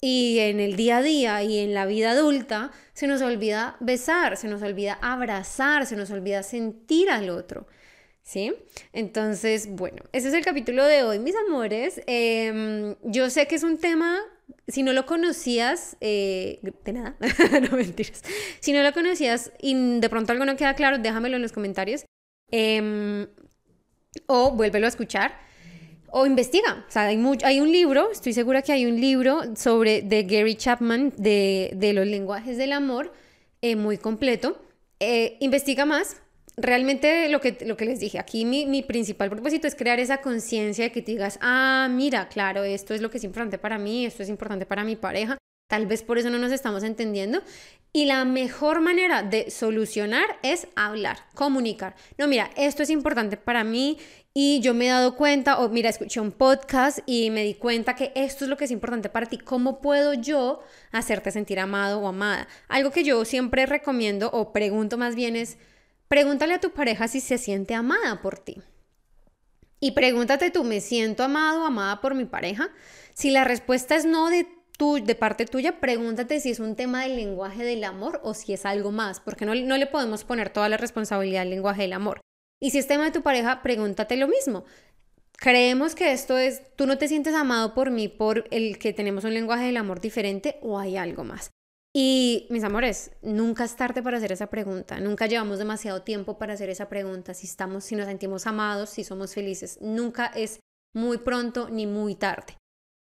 y 0.00 0.38
en 0.38 0.58
el 0.58 0.74
día 0.74 0.96
a 0.96 1.02
día 1.02 1.42
y 1.42 1.58
en 1.58 1.74
la 1.74 1.84
vida 1.84 2.12
adulta 2.12 2.70
se 2.94 3.06
nos 3.06 3.20
olvida 3.20 3.76
besar, 3.80 4.38
se 4.38 4.48
nos 4.48 4.62
olvida 4.62 4.98
abrazar, 5.02 5.84
se 5.84 5.96
nos 5.96 6.10
olvida 6.10 6.42
sentir 6.42 7.10
al 7.10 7.28
otro. 7.28 7.66
¿Sí? 8.24 8.54
Entonces, 8.94 9.68
bueno, 9.70 10.02
ese 10.12 10.28
es 10.28 10.34
el 10.34 10.42
capítulo 10.42 10.84
de 10.84 11.02
hoy, 11.02 11.18
mis 11.18 11.36
amores. 11.36 12.00
Em, 12.06 12.96
yo 13.02 13.28
sé 13.28 13.46
que 13.46 13.54
es 13.54 13.62
un 13.62 13.76
tema, 13.76 14.18
si 14.66 14.82
no 14.82 14.94
lo 14.94 15.04
conocías, 15.04 15.96
eh, 16.00 16.58
de 16.62 16.92
nada, 16.94 17.16
no 17.70 17.76
mentiras. 17.76 18.22
Si 18.60 18.72
no 18.72 18.82
lo 18.82 18.92
conocías 18.94 19.52
y 19.60 20.00
de 20.00 20.08
pronto 20.08 20.32
algo 20.32 20.46
no 20.46 20.56
queda 20.56 20.74
claro, 20.74 20.98
déjamelo 20.98 21.36
en 21.36 21.42
los 21.42 21.52
comentarios. 21.52 22.06
Em, 22.50 23.26
o 24.26 24.52
vuélvelo 24.52 24.86
a 24.86 24.88
escuchar 24.88 25.38
o 26.16 26.26
investiga. 26.26 26.84
O 26.88 26.90
sea, 26.90 27.06
hay, 27.06 27.20
hay 27.42 27.60
un 27.60 27.72
libro, 27.72 28.10
estoy 28.10 28.32
segura 28.32 28.62
que 28.62 28.72
hay 28.72 28.86
un 28.86 29.00
libro 29.00 29.56
sobre 29.56 30.00
de 30.00 30.22
Gary 30.22 30.54
Chapman 30.54 31.12
de, 31.18 31.72
de 31.74 31.92
los 31.92 32.06
lenguajes 32.06 32.56
del 32.56 32.72
amor, 32.72 33.12
eh, 33.60 33.76
muy 33.76 33.98
completo. 33.98 34.62
Eh, 35.00 35.36
investiga 35.40 35.84
más. 35.84 36.22
Realmente 36.56 37.28
lo 37.28 37.40
que, 37.40 37.58
lo 37.66 37.76
que 37.76 37.84
les 37.84 37.98
dije, 37.98 38.18
aquí 38.18 38.44
mi, 38.44 38.64
mi 38.66 38.82
principal 38.82 39.28
propósito 39.28 39.66
es 39.66 39.74
crear 39.74 39.98
esa 39.98 40.18
conciencia 40.18 40.84
de 40.84 40.92
que 40.92 41.02
te 41.02 41.12
digas, 41.12 41.38
ah, 41.42 41.88
mira, 41.90 42.28
claro, 42.28 42.62
esto 42.62 42.94
es 42.94 43.00
lo 43.00 43.10
que 43.10 43.18
es 43.18 43.24
importante 43.24 43.58
para 43.58 43.78
mí, 43.78 44.06
esto 44.06 44.22
es 44.22 44.28
importante 44.28 44.64
para 44.64 44.84
mi 44.84 44.94
pareja. 44.94 45.36
Tal 45.68 45.86
vez 45.86 46.02
por 46.02 46.18
eso 46.18 46.30
no 46.30 46.38
nos 46.38 46.52
estamos 46.52 46.84
entendiendo. 46.84 47.42
Y 47.92 48.06
la 48.06 48.24
mejor 48.24 48.80
manera 48.80 49.22
de 49.22 49.50
solucionar 49.50 50.24
es 50.42 50.66
hablar, 50.76 51.18
comunicar. 51.34 51.94
No, 52.18 52.28
mira, 52.28 52.50
esto 52.56 52.82
es 52.82 52.90
importante 52.90 53.36
para 53.36 53.64
mí 53.64 53.98
y 54.34 54.60
yo 54.60 54.74
me 54.74 54.86
he 54.86 54.90
dado 54.90 55.16
cuenta, 55.16 55.60
o 55.60 55.68
mira, 55.68 55.90
escuché 55.90 56.20
un 56.20 56.32
podcast 56.32 56.98
y 57.06 57.30
me 57.30 57.44
di 57.44 57.54
cuenta 57.54 57.94
que 57.94 58.12
esto 58.16 58.44
es 58.44 58.50
lo 58.50 58.56
que 58.56 58.64
es 58.64 58.72
importante 58.72 59.08
para 59.08 59.26
ti. 59.26 59.38
¿Cómo 59.38 59.80
puedo 59.80 60.12
yo 60.12 60.60
hacerte 60.90 61.30
sentir 61.30 61.60
amado 61.60 62.00
o 62.00 62.08
amada? 62.08 62.48
Algo 62.68 62.90
que 62.90 63.04
yo 63.04 63.24
siempre 63.24 63.64
recomiendo 63.64 64.28
o 64.32 64.52
pregunto 64.52 64.98
más 64.98 65.14
bien 65.14 65.36
es, 65.36 65.56
pregúntale 66.08 66.54
a 66.54 66.60
tu 66.60 66.70
pareja 66.70 67.08
si 67.08 67.20
se 67.20 67.38
siente 67.38 67.74
amada 67.74 68.22
por 68.22 68.38
ti. 68.38 68.62
Y 69.80 69.92
pregúntate 69.92 70.50
tú, 70.50 70.64
¿me 70.64 70.80
siento 70.80 71.24
amado 71.24 71.62
o 71.62 71.66
amada 71.66 72.00
por 72.00 72.14
mi 72.14 72.24
pareja? 72.24 72.70
Si 73.12 73.30
la 73.30 73.44
respuesta 73.44 73.96
es 73.96 74.06
no 74.06 74.30
de, 74.30 74.46
tu, 74.78 75.04
de 75.04 75.14
parte 75.14 75.46
tuya, 75.46 75.80
pregúntate 75.80 76.40
si 76.40 76.50
es 76.50 76.60
un 76.60 76.74
tema 76.74 77.02
del 77.02 77.16
lenguaje 77.16 77.64
del 77.64 77.84
amor 77.84 78.20
o 78.24 78.34
si 78.34 78.52
es 78.52 78.64
algo 78.64 78.92
más, 78.92 79.20
porque 79.20 79.44
no, 79.44 79.54
no 79.54 79.76
le 79.76 79.86
podemos 79.86 80.24
poner 80.24 80.50
toda 80.50 80.68
la 80.68 80.76
responsabilidad 80.76 81.42
al 81.42 81.50
lenguaje 81.50 81.82
del 81.82 81.92
amor. 81.92 82.20
Y 82.60 82.70
si 82.70 82.78
es 82.78 82.86
tema 82.86 83.04
de 83.04 83.10
tu 83.10 83.22
pareja, 83.22 83.62
pregúntate 83.62 84.16
lo 84.16 84.26
mismo. 84.26 84.64
Creemos 85.36 85.94
que 85.94 86.12
esto 86.12 86.38
es, 86.38 86.62
tú 86.76 86.86
no 86.86 86.96
te 86.96 87.08
sientes 87.08 87.34
amado 87.34 87.74
por 87.74 87.90
mí 87.90 88.08
por 88.08 88.46
el 88.50 88.78
que 88.78 88.92
tenemos 88.92 89.24
un 89.24 89.34
lenguaje 89.34 89.66
del 89.66 89.76
amor 89.76 90.00
diferente 90.00 90.58
o 90.62 90.78
hay 90.78 90.96
algo 90.96 91.24
más. 91.24 91.50
Y 91.96 92.48
mis 92.50 92.64
amores, 92.64 93.12
nunca 93.22 93.64
es 93.64 93.76
tarde 93.76 94.02
para 94.02 94.16
hacer 94.16 94.32
esa 94.32 94.48
pregunta, 94.48 94.98
nunca 94.98 95.26
llevamos 95.26 95.58
demasiado 95.58 96.02
tiempo 96.02 96.38
para 96.38 96.54
hacer 96.54 96.68
esa 96.68 96.88
pregunta, 96.88 97.34
si 97.34 97.46
estamos, 97.46 97.84
si 97.84 97.94
nos 97.94 98.06
sentimos 98.06 98.48
amados, 98.48 98.90
si 98.90 99.04
somos 99.04 99.32
felices, 99.32 99.78
nunca 99.80 100.26
es 100.26 100.58
muy 100.92 101.18
pronto 101.18 101.68
ni 101.70 101.86
muy 101.86 102.16
tarde. 102.16 102.58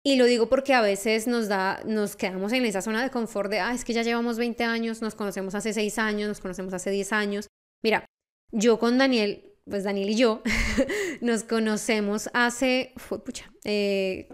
Y 0.06 0.16
lo 0.16 0.24
digo 0.24 0.48
porque 0.48 0.74
a 0.74 0.80
veces 0.80 1.28
nos 1.28 1.50
da, 1.50 1.82
nos 1.86 2.16
quedamos 2.16 2.54
en 2.54 2.64
esa 2.64 2.82
zona 2.82 3.04
de 3.04 3.10
confort 3.10 3.52
de, 3.52 3.60
ah, 3.60 3.74
es 3.74 3.84
que 3.84 3.92
ya 3.92 4.04
llevamos 4.04 4.38
20 4.38 4.64
años, 4.64 5.02
nos 5.02 5.16
conocemos 5.16 5.54
hace 5.54 5.74
6 5.74 6.00
años, 6.00 6.30
nos 6.30 6.40
conocemos 6.40 6.74
hace 6.74 6.90
10 6.90 7.12
años. 7.12 7.48
Mira, 7.84 8.06
yo 8.54 8.80
con 8.80 8.98
Daniel 8.98 9.48
pues 9.70 9.84
Daniel 9.84 10.10
y 10.10 10.16
yo, 10.16 10.42
nos 11.22 11.44
conocemos 11.44 12.30
hace, 12.34 12.94
fue, 12.96 13.24
pucha, 13.24 13.52
15 13.64 14.28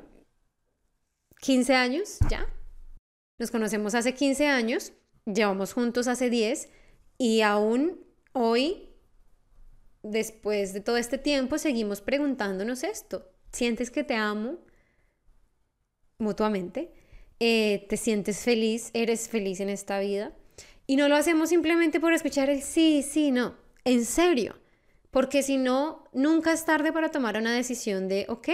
eh, 1.73 1.75
años 1.75 2.19
ya. 2.29 2.47
Nos 3.39 3.51
conocemos 3.51 3.95
hace 3.95 4.13
15 4.13 4.47
años, 4.47 4.93
llevamos 5.25 5.73
juntos 5.73 6.07
hace 6.07 6.29
10 6.29 6.69
y 7.17 7.41
aún 7.41 7.99
hoy, 8.31 8.89
después 10.01 10.73
de 10.73 10.81
todo 10.81 10.97
este 10.97 11.17
tiempo, 11.17 11.57
seguimos 11.57 12.01
preguntándonos 12.01 12.83
esto. 12.83 13.29
¿Sientes 13.51 13.91
que 13.91 14.03
te 14.03 14.15
amo 14.15 14.59
mutuamente? 16.17 16.91
Eh, 17.39 17.85
¿Te 17.89 17.97
sientes 17.97 18.39
feliz? 18.39 18.89
¿Eres 18.93 19.29
feliz 19.29 19.59
en 19.59 19.69
esta 19.69 19.99
vida? 19.99 20.33
Y 20.87 20.95
no 20.95 21.07
lo 21.07 21.15
hacemos 21.15 21.49
simplemente 21.49 21.99
por 21.99 22.13
escuchar 22.13 22.49
el 22.49 22.61
sí, 22.61 23.03
sí, 23.03 23.31
no. 23.31 23.55
En 23.83 24.05
serio 24.05 24.55
porque 25.13 25.43
si 25.43 25.57
no, 25.57 26.05
nunca 26.11 26.51
es 26.51 26.65
tarde 26.65 26.91
para 26.91 27.09
tomar 27.09 27.37
una 27.37 27.53
decisión 27.53 28.07
de, 28.07 28.25
ok, 28.29 28.49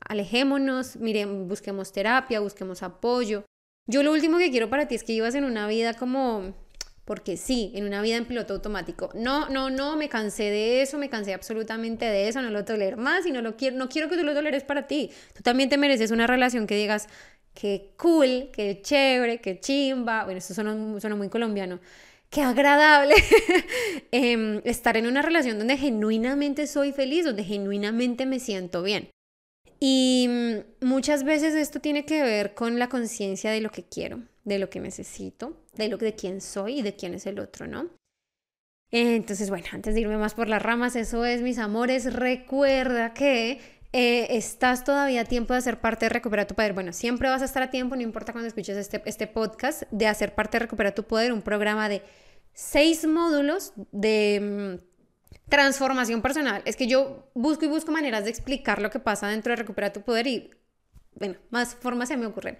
alejémonos, 0.00 0.96
miren, 0.96 1.46
busquemos 1.48 1.92
terapia, 1.92 2.40
busquemos 2.40 2.82
apoyo. 2.82 3.44
Yo 3.90 4.02
lo 4.02 4.12
último 4.12 4.36
que 4.36 4.50
quiero 4.50 4.68
para 4.68 4.86
ti 4.86 4.96
es 4.96 5.02
que 5.02 5.14
vivas 5.14 5.34
en 5.34 5.44
una 5.44 5.66
vida 5.66 5.94
como, 5.94 6.52
porque 7.06 7.38
sí, 7.38 7.72
en 7.74 7.86
una 7.86 8.02
vida 8.02 8.16
en 8.16 8.26
piloto 8.26 8.52
automático. 8.52 9.08
No, 9.14 9.48
no, 9.48 9.70
no, 9.70 9.96
me 9.96 10.10
cansé 10.10 10.42
de 10.44 10.82
eso, 10.82 10.98
me 10.98 11.08
cansé 11.08 11.32
absolutamente 11.32 12.04
de 12.04 12.28
eso, 12.28 12.42
no 12.42 12.50
lo 12.50 12.66
tolero 12.66 12.98
más 12.98 13.24
y 13.24 13.32
no 13.32 13.40
lo 13.40 13.56
quiero, 13.56 13.78
no 13.78 13.88
quiero 13.88 14.10
que 14.10 14.18
tú 14.18 14.24
lo 14.24 14.34
toleres 14.34 14.62
para 14.62 14.86
ti. 14.86 15.10
Tú 15.34 15.42
también 15.42 15.70
te 15.70 15.78
mereces 15.78 16.10
una 16.10 16.26
relación 16.26 16.66
que 16.66 16.76
digas, 16.76 17.08
qué 17.54 17.94
cool, 17.96 18.50
qué 18.52 18.82
chévere, 18.82 19.40
qué 19.40 19.58
chimba, 19.58 20.24
bueno, 20.24 20.36
esto 20.36 20.52
suena, 20.52 21.00
suena 21.00 21.16
muy 21.16 21.30
colombiano, 21.30 21.80
qué 22.28 22.42
agradable 22.42 23.14
em, 24.12 24.60
estar 24.64 24.98
en 24.98 25.06
una 25.06 25.22
relación 25.22 25.56
donde 25.56 25.78
genuinamente 25.78 26.66
soy 26.66 26.92
feliz, 26.92 27.24
donde 27.24 27.42
genuinamente 27.42 28.26
me 28.26 28.38
siento 28.38 28.82
bien. 28.82 29.08
Y 29.80 30.26
mm, 30.28 30.86
muchas 30.86 31.24
veces 31.24 31.54
esto 31.54 31.80
tiene 31.80 32.04
que 32.04 32.22
ver 32.22 32.54
con 32.54 32.78
la 32.78 32.88
conciencia 32.88 33.50
de 33.50 33.60
lo 33.60 33.70
que 33.70 33.84
quiero, 33.84 34.22
de 34.44 34.58
lo 34.58 34.70
que 34.70 34.80
necesito, 34.80 35.56
de 35.74 35.88
lo 35.88 35.98
de 35.98 36.14
quién 36.14 36.40
soy 36.40 36.80
y 36.80 36.82
de 36.82 36.96
quién 36.96 37.14
es 37.14 37.26
el 37.26 37.38
otro, 37.38 37.66
¿no? 37.66 37.90
Entonces, 38.90 39.50
bueno, 39.50 39.66
antes 39.72 39.94
de 39.94 40.00
irme 40.00 40.16
más 40.16 40.34
por 40.34 40.48
las 40.48 40.62
ramas, 40.62 40.96
eso 40.96 41.24
es, 41.24 41.42
mis 41.42 41.58
amores, 41.58 42.12
recuerda 42.14 43.12
que 43.12 43.60
eh, 43.92 44.26
estás 44.30 44.84
todavía 44.84 45.22
a 45.22 45.24
tiempo 45.24 45.52
de 45.52 45.58
hacer 45.58 45.80
parte 45.80 46.06
de 46.06 46.10
Recupera 46.10 46.46
tu 46.46 46.54
Poder. 46.54 46.72
Bueno, 46.72 46.92
siempre 46.92 47.28
vas 47.28 47.42
a 47.42 47.44
estar 47.44 47.62
a 47.62 47.70
tiempo, 47.70 47.96
no 47.96 48.02
importa 48.02 48.32
cuando 48.32 48.48
escuches 48.48 48.76
este, 48.76 49.02
este 49.04 49.26
podcast, 49.26 49.82
de 49.90 50.06
hacer 50.06 50.34
parte 50.34 50.56
de 50.56 50.60
Recupera 50.60 50.94
tu 50.94 51.04
Poder, 51.04 51.32
un 51.32 51.42
programa 51.42 51.88
de 51.88 52.02
seis 52.54 53.06
módulos 53.06 53.72
de 53.92 54.78
mm, 54.80 54.88
transformación 55.48 56.22
personal. 56.22 56.62
Es 56.64 56.76
que 56.76 56.86
yo 56.86 57.30
busco 57.34 57.64
y 57.64 57.68
busco 57.68 57.92
maneras 57.92 58.24
de 58.24 58.30
explicar 58.30 58.80
lo 58.80 58.90
que 58.90 58.98
pasa 58.98 59.28
dentro 59.28 59.50
de 59.52 59.56
Recupera 59.56 59.92
tu 59.92 60.02
Poder 60.02 60.26
y, 60.26 60.50
bueno, 61.14 61.36
más 61.50 61.74
formas 61.74 62.08
se 62.08 62.16
me 62.16 62.26
ocurren. 62.26 62.58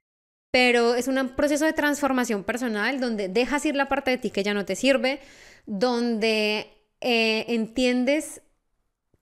Pero 0.50 0.94
es 0.94 1.08
un 1.08 1.28
proceso 1.36 1.66
de 1.66 1.72
transformación 1.72 2.44
personal 2.44 3.00
donde 3.00 3.28
dejas 3.28 3.66
ir 3.66 3.76
la 3.76 3.88
parte 3.88 4.10
de 4.10 4.18
ti 4.18 4.30
que 4.30 4.42
ya 4.42 4.54
no 4.54 4.64
te 4.64 4.76
sirve, 4.76 5.20
donde 5.66 6.70
eh, 7.00 7.44
entiendes 7.48 8.40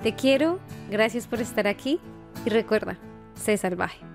Te 0.01 0.15
quiero, 0.15 0.59
gracias 0.89 1.27
por 1.27 1.41
estar 1.41 1.67
aquí 1.67 1.99
y 2.45 2.49
recuerda, 2.49 2.97
sé 3.35 3.57
salvaje. 3.57 4.08